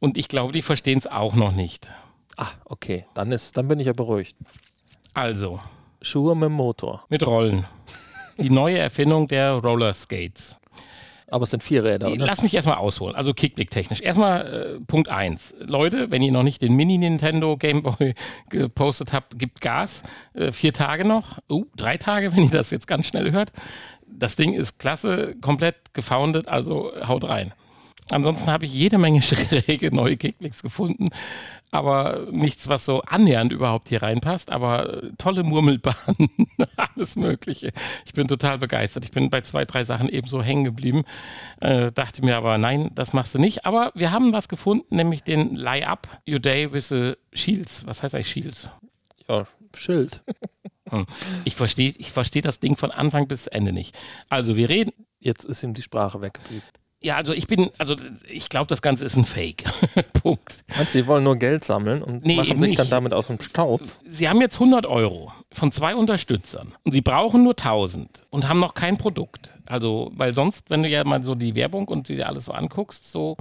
[0.00, 1.92] Und ich glaube, die verstehen es auch noch nicht.
[2.36, 4.36] Ah, okay, dann, ist, dann bin ich ja beruhigt.
[5.14, 5.58] Also,
[6.02, 7.04] Schuhe mit dem Motor.
[7.08, 7.64] mit Rollen.
[8.38, 10.56] Die neue Erfindung der Roller Skates.
[11.30, 12.26] Aber es sind vier Räder, oder?
[12.26, 13.14] Lass mich erstmal ausholen.
[13.14, 14.00] Also Kickblick-technisch.
[14.00, 15.54] Erstmal äh, Punkt 1.
[15.60, 18.14] Leute, wenn ihr noch nicht den Mini-Nintendo Game Boy
[18.48, 20.02] gepostet habt, gibt Gas.
[20.34, 21.38] Äh, vier Tage noch.
[21.50, 23.52] Uh, drei Tage, wenn ihr das jetzt ganz schnell hört.
[24.06, 27.52] Das Ding ist klasse, komplett gefoundet, also haut rein.
[28.10, 31.10] Ansonsten habe ich jede Menge schräge neue Kickblicks gefunden,
[31.70, 34.50] aber nichts, was so annähernd überhaupt hier reinpasst.
[34.50, 36.30] Aber äh, tolle Murmelbahnen,
[36.76, 37.72] alles Mögliche.
[38.06, 39.04] Ich bin total begeistert.
[39.04, 41.04] Ich bin bei zwei, drei Sachen ebenso hängen geblieben.
[41.60, 43.66] Äh, dachte mir aber, nein, das machst du nicht.
[43.66, 47.86] Aber wir haben was gefunden, nämlich den Lie-Up Your Day with the Shields.
[47.86, 48.68] Was heißt eigentlich Shields?
[49.28, 49.46] Ja,
[49.76, 50.22] Schild.
[50.90, 51.04] Hm.
[51.44, 53.94] Ich verstehe ich versteh das Ding von Anfang bis Ende nicht.
[54.30, 54.90] Also wir reden,
[55.20, 56.68] Jetzt ist ihm die Sprache weggeblieben.
[57.00, 57.94] Ja, also ich bin, also
[58.28, 59.64] ich glaube, das Ganze ist ein Fake.
[60.22, 60.64] Punkt.
[60.76, 62.92] Du, sie wollen nur Geld sammeln und Nee, machen sich dann nicht.
[62.92, 63.80] damit aus dem Staub?
[64.06, 68.58] Sie haben jetzt 100 Euro von zwei Unterstützern und sie brauchen nur 1000 und haben
[68.60, 69.52] noch kein Produkt.
[69.66, 73.10] Also, weil sonst, wenn du ja mal so die Werbung und dir alles so anguckst,
[73.10, 73.36] so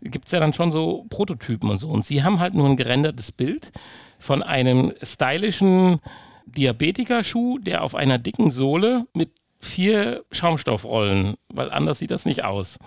[0.00, 1.88] gibt es ja dann schon so Prototypen und so.
[1.88, 3.72] Und sie haben halt nur ein gerendertes Bild
[4.18, 5.98] von einem stylischen
[6.46, 9.30] Diabetikerschuh, der auf einer dicken Sohle mit
[9.62, 12.78] vier Schaumstoffrollen, weil anders sieht das nicht aus,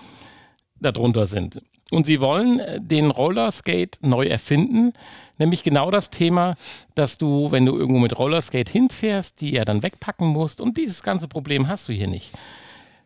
[0.79, 1.61] darunter sind.
[1.91, 4.93] Und sie wollen äh, den Rollerskate neu erfinden,
[5.37, 6.55] nämlich genau das Thema,
[6.95, 11.03] dass du, wenn du irgendwo mit Rollerskate hinfährst, die ja dann wegpacken musst und dieses
[11.03, 12.33] ganze Problem hast du hier nicht.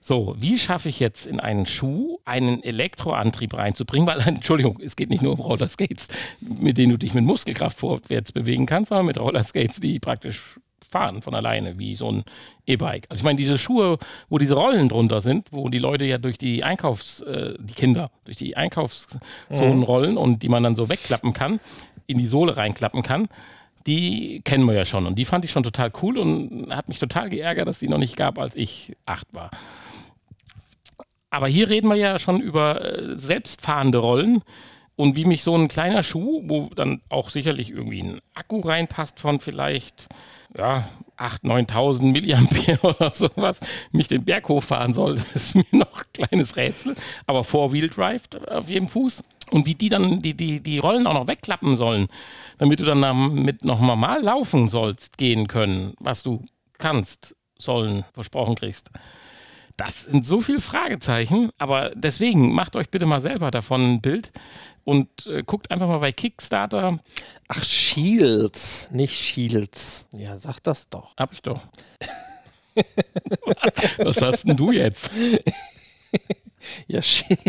[0.01, 4.07] So, wie schaffe ich jetzt in einen Schuh einen Elektroantrieb reinzubringen?
[4.07, 6.07] Weil, Entschuldigung, es geht nicht nur um Rollerskates,
[6.39, 10.57] mit denen du dich mit Muskelkraft vorwärts bewegen kannst, sondern mit Rollerskates, die praktisch
[10.89, 12.23] fahren von alleine, wie so ein
[12.65, 13.07] E-Bike.
[13.09, 13.97] Also ich meine, diese Schuhe,
[14.29, 18.11] wo diese Rollen drunter sind, wo die Leute ja durch die Einkaufs-, äh, die Kinder,
[18.25, 21.59] durch die Einkaufszonen rollen und die man dann so wegklappen kann,
[22.07, 23.27] in die Sohle reinklappen kann,
[23.85, 25.05] die kennen wir ja schon.
[25.05, 27.97] Und die fand ich schon total cool und hat mich total geärgert, dass die noch
[27.97, 29.51] nicht gab, als ich acht war.
[31.29, 34.41] Aber hier reden wir ja schon über äh, selbstfahrende Rollen
[34.99, 39.17] und wie mich so ein kleiner Schuh, wo dann auch sicherlich irgendwie ein Akku reinpasst
[39.17, 40.09] von vielleicht
[40.57, 43.61] ja, 8.000, 9.000 Milliampere oder sowas,
[43.93, 46.95] mich den Berg hochfahren soll, das ist mir noch ein kleines Rätsel.
[47.27, 49.23] Aber Four-Wheel-Drive auf jedem Fuß.
[49.51, 52.09] Und wie die dann die, die, die Rollen auch noch wegklappen sollen,
[52.57, 56.43] damit du dann damit noch normal laufen sollst, gehen können, was du
[56.77, 58.91] kannst, sollen, versprochen kriegst.
[59.79, 64.29] Das sind so viele Fragezeichen, aber deswegen macht euch bitte mal selber davon ein Bild
[64.89, 66.97] und äh, guckt einfach mal bei Kickstarter.
[67.47, 70.07] Ach, Shields, nicht Shields.
[70.17, 71.15] Ja, sag das doch.
[71.15, 71.61] Hab ich doch.
[73.99, 75.09] Was hast denn du jetzt?
[76.87, 77.39] Ja, Shield.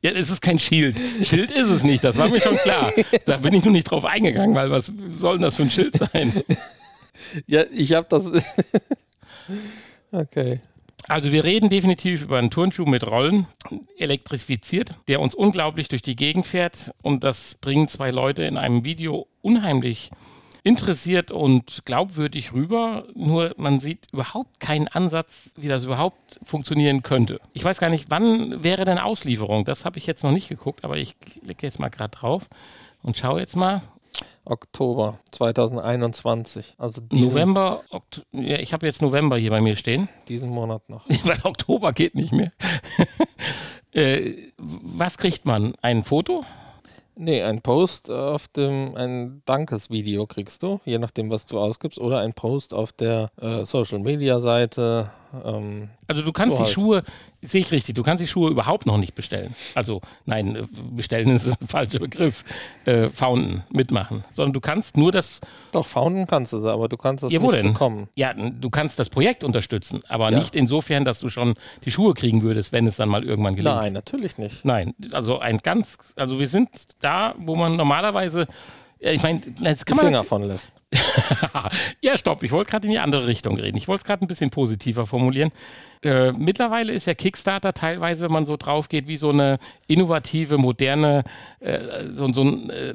[0.00, 0.96] Ja, es ist kein Schild.
[1.22, 2.90] Schild ist es nicht, das war mir schon klar.
[3.26, 5.94] Da bin ich nur nicht drauf eingegangen, weil was soll denn das für ein Schild
[5.98, 6.42] sein?
[7.46, 8.24] Ja, ich hab das.
[10.12, 10.60] okay.
[11.08, 13.46] Also wir reden definitiv über einen Turnschuh mit Rollen,
[13.96, 16.92] elektrifiziert, der uns unglaublich durch die Gegend fährt.
[17.02, 20.10] Und das bringen zwei Leute in einem Video unheimlich
[20.64, 23.06] interessiert und glaubwürdig rüber.
[23.14, 27.40] Nur man sieht überhaupt keinen Ansatz, wie das überhaupt funktionieren könnte.
[27.54, 29.64] Ich weiß gar nicht, wann wäre denn Auslieferung?
[29.64, 32.46] Das habe ich jetzt noch nicht geguckt, aber ich klicke jetzt mal gerade drauf
[33.02, 33.80] und schaue jetzt mal.
[34.44, 36.74] Oktober 2021.
[36.78, 40.08] Also diesen, November, Okt ja, ich habe jetzt November hier bei mir stehen.
[40.28, 41.04] diesen Monat noch.
[41.24, 42.52] Weil Oktober geht nicht mehr.
[43.92, 45.74] äh, was kriegt man?
[45.82, 46.44] Ein Foto?
[47.20, 52.20] Nee, ein Post auf dem, ein Dankesvideo kriegst du, je nachdem, was du ausgibst, oder
[52.20, 55.10] ein Post auf der äh, Social Media Seite.
[55.44, 56.74] Ähm, Also du kannst So die halt.
[56.74, 57.02] Schuhe,
[57.42, 59.54] sehe ich richtig, du kannst die Schuhe überhaupt noch nicht bestellen.
[59.74, 60.62] Also nein, äh,
[60.92, 62.44] bestellen ist ein falscher Begriff.
[62.84, 64.24] Äh, founden, mitmachen.
[64.30, 65.40] Sondern du kannst nur das,
[65.72, 67.72] doch, founden kannst du aber du kannst es Ja, nicht denn?
[67.74, 68.08] bekommen.
[68.14, 70.38] ja, du kannst das Projekt unterstützen, aber Ja.
[70.38, 71.54] nicht insofern, dass du schon
[71.84, 73.74] die Schuhe kriegen würdest, wenn es dann mal irgendwann gelingt.
[73.76, 74.64] Nein, natürlich nicht.
[74.64, 76.68] Nein, also ein ganz, also wir sind
[77.00, 78.46] da, wo man normalerweise,
[79.00, 80.72] ja, ich meine, das Die kann man Finger von lässt.
[82.00, 83.76] ja, stopp, ich wollte gerade in die andere Richtung reden.
[83.76, 85.50] Ich wollte es gerade ein bisschen positiver formulieren.
[86.02, 90.56] Äh, mittlerweile ist ja Kickstarter teilweise, wenn man so drauf geht, wie so eine innovative,
[90.56, 91.24] moderne,
[91.60, 91.78] äh,
[92.12, 92.94] so, so ein äh,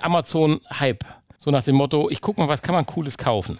[0.00, 1.04] Amazon-Hype.
[1.36, 3.58] So nach dem Motto, ich gucke mal, was kann man Cooles kaufen.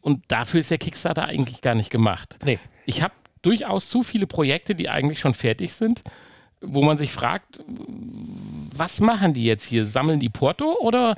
[0.00, 2.38] Und dafür ist ja Kickstarter eigentlich gar nicht gemacht.
[2.44, 2.58] Nee.
[2.84, 6.02] Ich habe durchaus zu viele Projekte, die eigentlich schon fertig sind,
[6.60, 7.60] wo man sich fragt,
[8.76, 9.86] was machen die jetzt hier?
[9.86, 11.16] Sammeln die Porto oder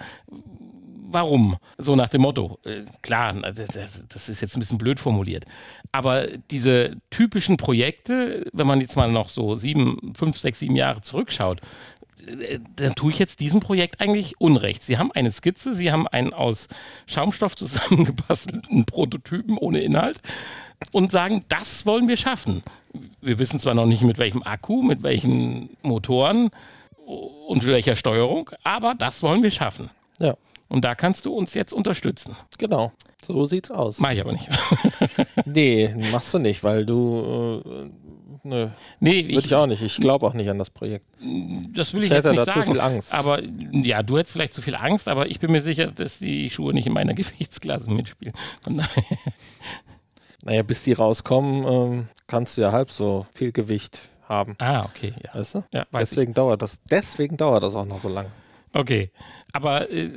[1.12, 1.56] warum?
[1.78, 2.58] So nach dem Motto.
[2.64, 5.44] Äh, klar, das, ist jetzt ein bisschen blöd formuliert.
[5.92, 11.00] Aber diese typischen Projekte, wenn man jetzt mal noch so sieben, fünf, sechs, sieben Jahre
[11.00, 11.60] zurückschaut,
[12.26, 14.82] äh, dann tue ich jetzt diesem Projekt eigentlich Unrecht.
[14.82, 16.68] Sie haben eine Skizze, Sie haben einen aus
[17.06, 20.20] Schaumstoff zusammengebastelten Prototypen ohne Inhalt
[20.92, 22.62] und sagen, das wollen wir schaffen.
[23.20, 26.50] Wir wissen zwar noch nicht mit welchem Akku, mit welchen Motoren
[27.48, 29.90] und welcher Steuerung, aber das wollen wir schaffen.
[30.18, 30.36] Ja.
[30.70, 32.36] Und da kannst du uns jetzt unterstützen.
[32.56, 32.92] Genau.
[33.22, 33.98] So sieht's aus.
[33.98, 34.48] Mach ich aber nicht.
[35.44, 37.60] nee, machst du nicht, weil du.
[37.64, 38.68] Äh, nö.
[39.00, 39.82] Nee, Würde ich, auch nicht.
[39.82, 41.06] Ich glaube auch nicht an das Projekt.
[41.74, 42.66] Das will ich, ich hätte jetzt nicht da sagen.
[42.66, 43.12] zu viel Angst.
[43.12, 46.48] Aber ja, du hättest vielleicht zu viel Angst, aber ich bin mir sicher, dass die
[46.50, 48.34] Schuhe nicht in meiner Gewichtsklasse mitspielen.
[50.42, 54.54] naja, bis die rauskommen, ähm, kannst du ja halb so viel Gewicht haben.
[54.58, 55.14] Ah, okay.
[55.24, 55.34] Ja.
[55.34, 55.64] Weißt du?
[55.72, 56.36] Ja, deswegen ich.
[56.36, 56.80] dauert das.
[56.88, 58.30] Deswegen dauert das auch noch so lange.
[58.72, 59.10] Okay.
[59.52, 60.08] Aber äh,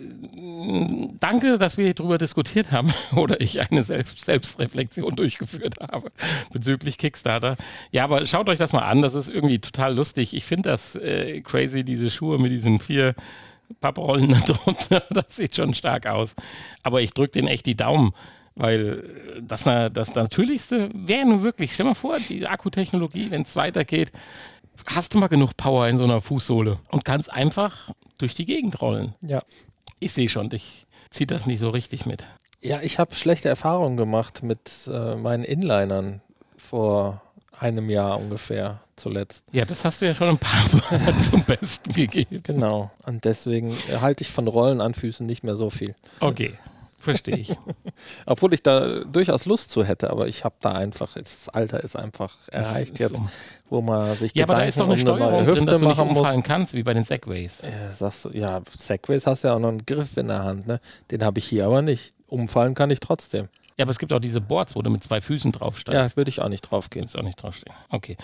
[1.19, 6.11] danke, dass wir darüber diskutiert haben oder ich eine Selbst Selbstreflexion durchgeführt habe
[6.51, 7.57] bezüglich Kickstarter.
[7.91, 10.35] Ja, aber schaut euch das mal an, das ist irgendwie total lustig.
[10.35, 13.15] Ich finde das äh, crazy, diese Schuhe mit diesen vier
[13.81, 15.03] Papprollen darunter.
[15.09, 16.35] Das sieht schon stark aus.
[16.83, 18.13] Aber ich drücke den echt die Daumen.
[18.55, 19.03] Weil
[19.41, 24.11] das, das Natürlichste wäre nun wirklich, stell mal vor, die Akkutechnologie, wenn es weitergeht,
[24.85, 28.81] hast du mal genug Power in so einer Fußsohle und kannst einfach durch die Gegend
[28.81, 29.15] rollen.
[29.21, 29.43] Ja.
[29.99, 32.25] Ich sehe schon, dich zieht das nicht so richtig mit.
[32.61, 36.21] Ja, ich habe schlechte Erfahrungen gemacht mit äh, meinen Inlinern
[36.57, 37.21] vor
[37.51, 39.45] einem Jahr ungefähr zuletzt.
[39.51, 42.41] Ja, das hast du ja schon ein paar Mal zum Besten gegeben.
[42.43, 42.91] Genau.
[43.05, 45.95] Und deswegen halte ich von Rollen an Füßen nicht mehr so viel.
[46.19, 46.53] Okay.
[47.03, 47.55] Verstehe ich.
[48.25, 51.97] Obwohl ich da durchaus Lust zu hätte, aber ich habe da einfach, das Alter ist
[51.97, 53.29] einfach erreicht jetzt, so.
[53.69, 55.65] wo man sich ja, Gedanken aber da ist doch eine um Steuerung eine Hüfte drin,
[55.65, 56.45] dass du nicht umfallen muss.
[56.45, 57.61] kannst, wie bei den Segways.
[57.61, 60.79] Ja, sagst du, ja, Segways hast ja auch noch einen Griff in der Hand, ne?
[61.11, 62.13] Den habe ich hier aber nicht.
[62.27, 63.49] Umfallen kann ich trotzdem.
[63.77, 66.11] Ja, aber es gibt auch diese Boards, wo du mit zwei Füßen draufsteigst.
[66.11, 67.05] Ja, würde ich auch nicht draufgehen.
[67.05, 67.75] Ist auch nicht draufstehen.
[67.89, 68.17] Okay.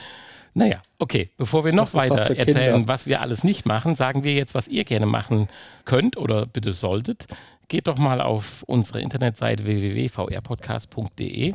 [0.53, 1.31] Naja, okay.
[1.37, 4.67] Bevor wir noch weiter was erzählen, was wir alles nicht machen, sagen wir jetzt, was
[4.67, 5.49] ihr gerne machen
[5.85, 7.27] könnt oder bitte solltet
[7.69, 11.53] geht doch mal auf unsere Internetseite www.vrpodcast.de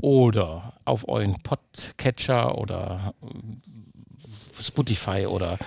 [0.00, 5.58] oder auf euren Podcatcher oder äh, Spotify oder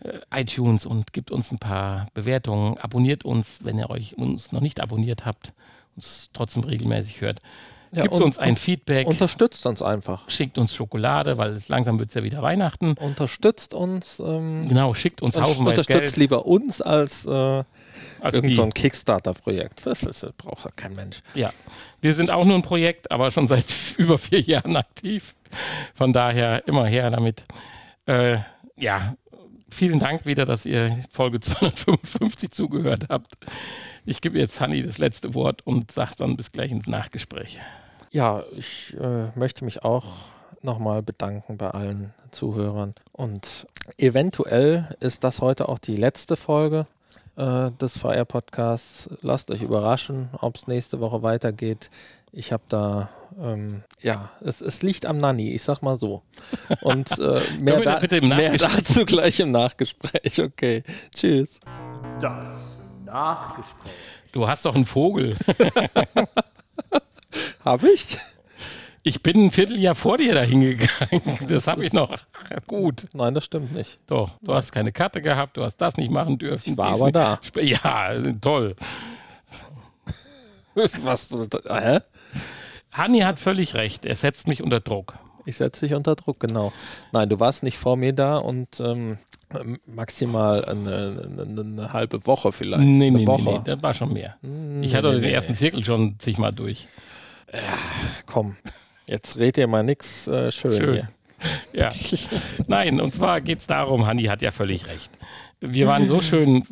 [0.00, 2.78] äh, iTunes und gibt uns ein paar Bewertungen.
[2.78, 5.52] Abonniert uns, wenn ihr euch uns noch nicht abonniert habt,
[5.96, 7.40] uns trotzdem regelmäßig hört.
[7.94, 9.06] Ja, Gibt uns ein Feedback.
[9.06, 10.28] Unterstützt uns einfach.
[10.28, 12.94] Schickt uns Schokolade, weil es langsam wird es ja wieder Weihnachten.
[12.94, 14.20] Unterstützt uns.
[14.20, 16.16] Ähm, genau, schickt uns haufenweise Unterstützt Geld.
[16.16, 17.64] lieber uns als, äh, als
[18.34, 19.86] irgend so ein Kickstarter-Projekt.
[19.86, 21.22] Das, das braucht ja kein Mensch.
[21.34, 21.52] Ja,
[22.00, 23.66] wir sind auch nur ein Projekt, aber schon seit
[23.96, 25.34] über vier Jahren aktiv.
[25.94, 27.44] Von daher immer her damit.
[28.06, 28.38] Äh,
[28.76, 29.14] ja,
[29.70, 33.36] vielen Dank wieder, dass ihr Folge 255 zugehört habt.
[34.04, 37.58] Ich gebe jetzt Hanni das letzte Wort und sage dann bis gleich ins Nachgespräch.
[38.14, 40.04] Ja, ich äh, möchte mich auch
[40.62, 42.94] nochmal bedanken bei allen Zuhörern.
[43.10, 43.66] Und
[43.98, 46.86] eventuell ist das heute auch die letzte Folge
[47.34, 49.10] äh, des VR-Podcasts.
[49.20, 51.90] Lasst euch überraschen, ob es nächste Woche weitergeht.
[52.30, 56.22] Ich habe da, ähm, ja, es, es, liegt am Nanny, ich sag mal so.
[56.82, 60.40] Und äh, mehr, da, mehr dazu gleich im Nachgespräch.
[60.40, 61.58] Okay, tschüss.
[62.20, 63.92] Das Nachgespräch.
[64.30, 65.36] Du hast doch einen Vogel.
[67.64, 68.18] Habe ich?
[69.06, 71.22] Ich bin ein Vierteljahr vor dir dahin gegangen.
[71.48, 72.16] Das habe ich noch
[72.66, 73.06] gut.
[73.12, 73.98] Nein, das stimmt nicht.
[74.06, 74.56] Doch, du Nein.
[74.56, 76.72] hast keine Karte gehabt, du hast das nicht machen dürfen.
[76.72, 77.40] Ich war aber da.
[77.60, 78.76] Ja, toll.
[80.74, 81.30] Was?
[81.68, 81.98] Hä?
[82.92, 84.06] Hanni hat völlig recht.
[84.06, 85.18] Er setzt mich unter Druck.
[85.44, 86.72] Ich setze dich unter Druck, genau.
[87.12, 89.18] Nein, du warst nicht vor mir da und ähm,
[89.86, 92.82] maximal eine, eine, eine, halbe Woche vielleicht.
[92.82, 93.44] Nee, nee, Woche.
[93.44, 94.36] nee, nee, das war schon mehr.
[94.40, 96.88] Hm, ich hatte nee, den nee, ersten Zirkel schon zigmal durch.
[97.52, 97.60] Ja,
[98.26, 98.56] komm,
[99.06, 101.08] jetzt red ihr mal nichts äh, schön, schön hier.
[101.74, 101.92] Ja,
[102.68, 105.10] nein, und zwar geht es darum, Hanni hat ja völlig recht.
[105.60, 106.64] Wir waren so schön,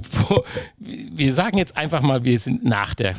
[0.78, 3.14] wir sagen jetzt einfach mal, wir sind nach der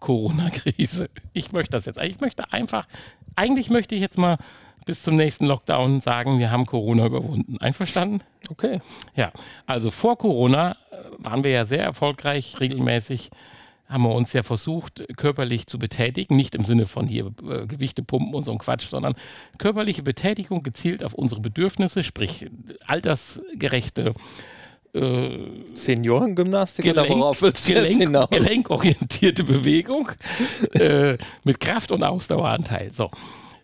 [0.00, 1.08] Corona-Krise.
[1.32, 2.86] Ich möchte das jetzt, ich möchte einfach,
[3.36, 4.36] eigentlich möchte ich jetzt mal
[4.86, 7.58] bis zum nächsten Lockdown sagen, wir haben Corona überwunden.
[7.58, 8.22] Einverstanden?
[8.48, 8.80] Okay.
[9.14, 9.30] Ja,
[9.66, 13.30] also vor Corona äh, waren wir ja sehr erfolgreich, regelmäßig
[13.90, 18.02] haben wir uns ja versucht, körperlich zu betätigen, nicht im Sinne von hier äh, Gewichte
[18.02, 19.14] pumpen und so ein Quatsch, sondern
[19.58, 22.46] körperliche Betätigung gezielt auf unsere Bedürfnisse, sprich
[22.86, 24.14] altersgerechte
[24.94, 25.38] äh,
[25.74, 28.30] Seniorengymnastik Gelenk, oder worauf willst du Gelenk, hinaus?
[28.30, 30.10] Gelenkorientierte Bewegung
[30.72, 32.92] äh, mit Kraft- und Ausdaueranteil.
[32.92, 33.10] So.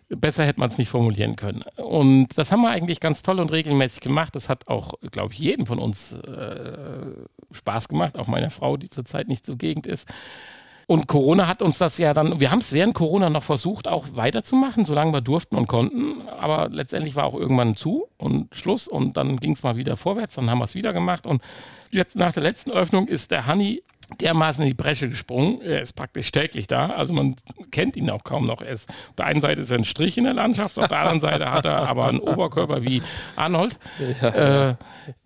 [0.09, 1.63] Besser hätte man es nicht formulieren können.
[1.75, 4.35] Und das haben wir eigentlich ganz toll und regelmäßig gemacht.
[4.35, 7.07] Das hat auch, glaube ich, jedem von uns äh,
[7.51, 10.07] Spaß gemacht, auch meiner Frau, die zurzeit nicht zur Gegend ist.
[10.89, 14.05] Und Corona hat uns das ja dann, wir haben es während Corona noch versucht, auch
[14.13, 16.21] weiterzumachen, solange wir durften und konnten.
[16.29, 20.35] Aber letztendlich war auch irgendwann zu und Schluss und dann ging es mal wieder vorwärts,
[20.35, 21.27] dann haben wir es wieder gemacht.
[21.27, 21.41] Und
[21.91, 23.83] jetzt nach der letzten Öffnung ist der Hanni
[24.21, 25.61] dermaßen in die Bresche gesprungen.
[25.61, 26.87] Er ist praktisch täglich da.
[26.87, 27.35] Also man
[27.71, 28.61] kennt ihn auch kaum noch.
[28.61, 30.99] Er ist, auf der einen Seite ist er ein Strich in der Landschaft, auf der
[30.99, 33.01] anderen Seite hat er aber einen Oberkörper wie
[33.35, 33.77] Arnold.
[34.21, 34.69] Ja.
[34.69, 34.75] Äh,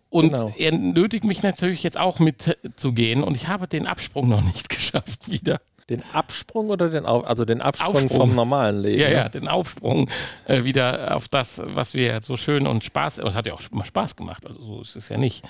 [0.09, 0.53] und genau.
[0.57, 5.29] er nötigt mich natürlich jetzt auch mitzugehen und ich habe den Absprung noch nicht geschafft
[5.32, 5.61] wieder.
[5.89, 8.17] Den Absprung oder den Auf also den Absprung, Aufsprung.
[8.17, 9.01] vom normalen Leben?
[9.01, 10.09] Ja, ja, den Aufsprung
[10.45, 13.86] äh, wieder auf das, was wir so schön und Spaß, und hat ja auch mal
[13.86, 15.43] Spaß gemacht, also so ist es ja nicht.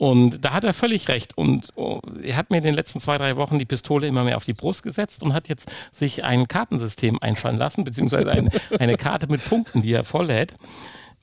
[0.00, 1.36] Und da hat er völlig recht.
[1.36, 4.38] Und oh, er hat mir in den letzten zwei, drei Wochen die Pistole immer mehr
[4.38, 8.48] auf die Brust gesetzt und hat jetzt sich ein Kartensystem einfallen lassen, beziehungsweise ein,
[8.78, 10.54] eine Karte mit Punkten, die er volllädt.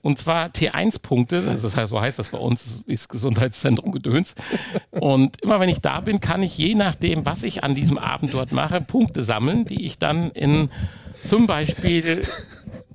[0.04, 4.36] Und zwar T1-Punkte, das heißt, so heißt das bei uns, ist Gesundheitszentrum Gedöns.
[4.92, 8.36] Und immer wenn ich da bin, kann ich je nachdem, was ich an diesem Abend
[8.36, 10.70] dort mache, Punkte sammeln, die ich dann in
[11.26, 12.22] zum Beispiel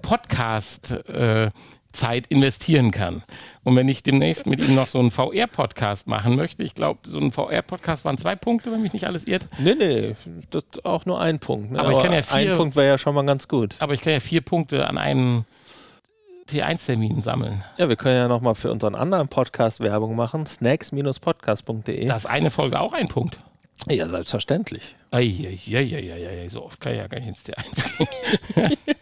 [0.01, 1.51] Podcast äh,
[1.93, 3.23] Zeit investieren kann.
[3.65, 7.19] Und wenn ich demnächst mit ihm noch so einen VR-Podcast machen möchte, ich glaube, so
[7.19, 9.47] ein VR-Podcast waren zwei Punkte, wenn mich nicht alles irrt.
[9.59, 10.17] Nee, nee,
[10.51, 11.73] das ist auch nur ein Punkt.
[11.73, 11.79] Ne?
[11.79, 13.77] Aber, aber, ich kann ja vier, ein Punkt wäre ja schon mal ganz gut.
[13.79, 15.45] Aber ich kann ja vier Punkte an einem
[16.49, 17.65] T1-Termin sammeln.
[17.79, 20.47] Ja, wir können ja nochmal für unseren anderen Podcast Werbung machen.
[20.47, 22.07] snacks-podcast.de.
[22.07, 23.39] Da ist eine Folge auch ein Punkt.
[23.91, 24.95] Ja, selbstverständlich.
[25.11, 28.77] Eieieiei, so oft kann ich ja gar nicht ins T1 gehen.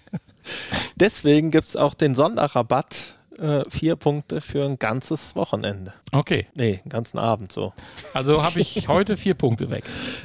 [1.00, 3.14] Deswegen gibt es auch den Sonderrabatt.
[3.38, 5.94] Äh, vier Punkte für ein ganzes Wochenende.
[6.12, 6.46] Okay.
[6.54, 7.72] Nee, einen ganzen Abend so.
[8.12, 9.84] Also habe ich heute vier Punkte weg.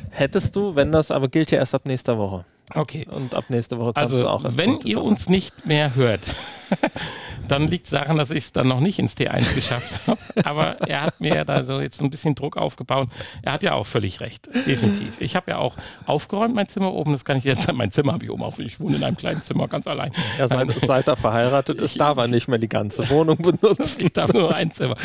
[0.10, 2.44] Hättest du, wenn das aber gilt ja erst ab nächster Woche.
[2.74, 3.08] Okay.
[3.10, 5.12] Und ab nächste Woche kannst also, du auch erst Wenn Punkte ihr sammeln.
[5.12, 6.36] uns nicht mehr hört,
[7.48, 10.20] dann liegt es daran, dass ich es dann noch nicht ins T1 geschafft habe.
[10.44, 13.10] Aber er hat mir da so jetzt ein bisschen Druck aufgebaut.
[13.44, 15.18] Er hat ja auch völlig recht, definitiv.
[15.20, 17.12] Ich habe ja auch aufgeräumt mein Zimmer oben.
[17.12, 18.60] Das kann ich jetzt, mein Zimmer habe ich oben auf.
[18.60, 20.12] Ich wohne in einem kleinen Zimmer ganz allein.
[20.38, 24.02] Ja, seit, seit er verheiratet ist, darf er nicht mehr die ganze Wohnung benutzen.
[24.06, 24.98] Ich darf nur ein Zimmer.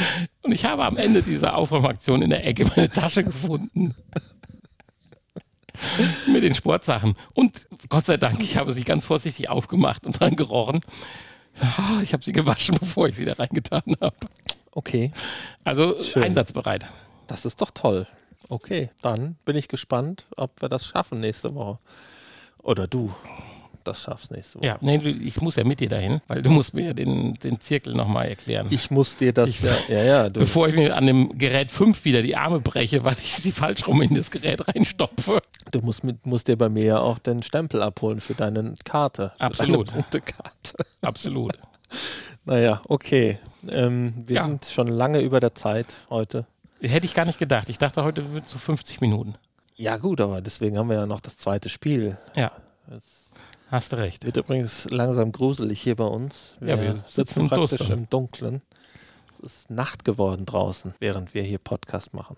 [0.43, 3.95] Und ich habe am Ende dieser Aufräumaktion in der Ecke meine Tasche gefunden.
[6.27, 7.15] mit den Sportsachen.
[7.35, 10.81] Und Gott sei Dank, ich habe sie ganz vorsichtig aufgemacht und dran gerochen.
[11.61, 14.17] Ah, ich habe sie gewaschen, bevor ich sie da reingetan habe.
[14.73, 15.13] Okay.
[15.65, 16.23] Also Schön.
[16.23, 16.87] einsatzbereit.
[17.27, 18.07] Das ist doch toll.
[18.49, 21.79] Okay, dann bin ich gespannt, ob wir das schaffen nächste Woche.
[22.63, 23.15] Oder du
[23.91, 24.67] das schaffst nächste Woche.
[24.67, 27.61] Ja, nee, ich muss ja mit dir dahin, weil du musst mir ja den, den
[27.61, 28.69] Zirkel nochmal erklären.
[28.71, 32.05] Ich muss dir das, ich, ja, ja, ja Bevor ich mir an dem Gerät 5
[32.05, 35.43] wieder die Arme breche, weil ich sie falsch rum in das Gerät reinstopfe.
[35.73, 39.33] Du musst, mit, musst dir bei mir ja auch den Stempel abholen für deine Karte.
[39.39, 39.89] Absolut.
[39.89, 40.75] Deine Punktekarte.
[41.03, 41.59] Absolut.
[42.45, 43.39] naja, okay.
[43.71, 44.47] Ähm, wir ja.
[44.47, 46.47] sind schon lange über der Zeit heute.
[46.81, 47.69] Hätte ich gar nicht gedacht.
[47.69, 49.35] Ich dachte, heute wird es so 50 Minuten.
[49.75, 52.17] Ja, gut, aber deswegen haben wir ja noch das zweite Spiel.
[52.35, 52.53] Ja.
[52.87, 53.30] Das
[53.71, 54.25] Hast du recht.
[54.25, 56.57] Wird übrigens langsam gruselig hier bei uns.
[56.59, 57.95] Wir, ja, wir sitzen, sitzen praktisch Duster.
[57.95, 58.63] im Dunkeln.
[59.33, 62.37] Es ist Nacht geworden draußen, während wir hier Podcast machen.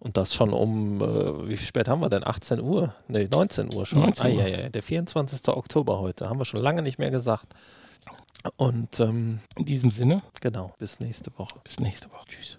[0.00, 2.26] Und das schon um, äh, wie spät haben wir denn?
[2.26, 2.92] 18 Uhr?
[3.06, 4.00] Ne, 19 Uhr schon.
[4.00, 4.42] 19 Uhr.
[4.42, 5.48] Ah, ja, ja, der 24.
[5.48, 6.28] Oktober heute.
[6.28, 7.54] Haben wir schon lange nicht mehr gesagt.
[8.56, 10.22] Und ähm, in diesem Sinne.
[10.40, 11.60] Genau, bis nächste Woche.
[11.62, 12.26] Bis nächste Woche.
[12.28, 12.58] Tschüss.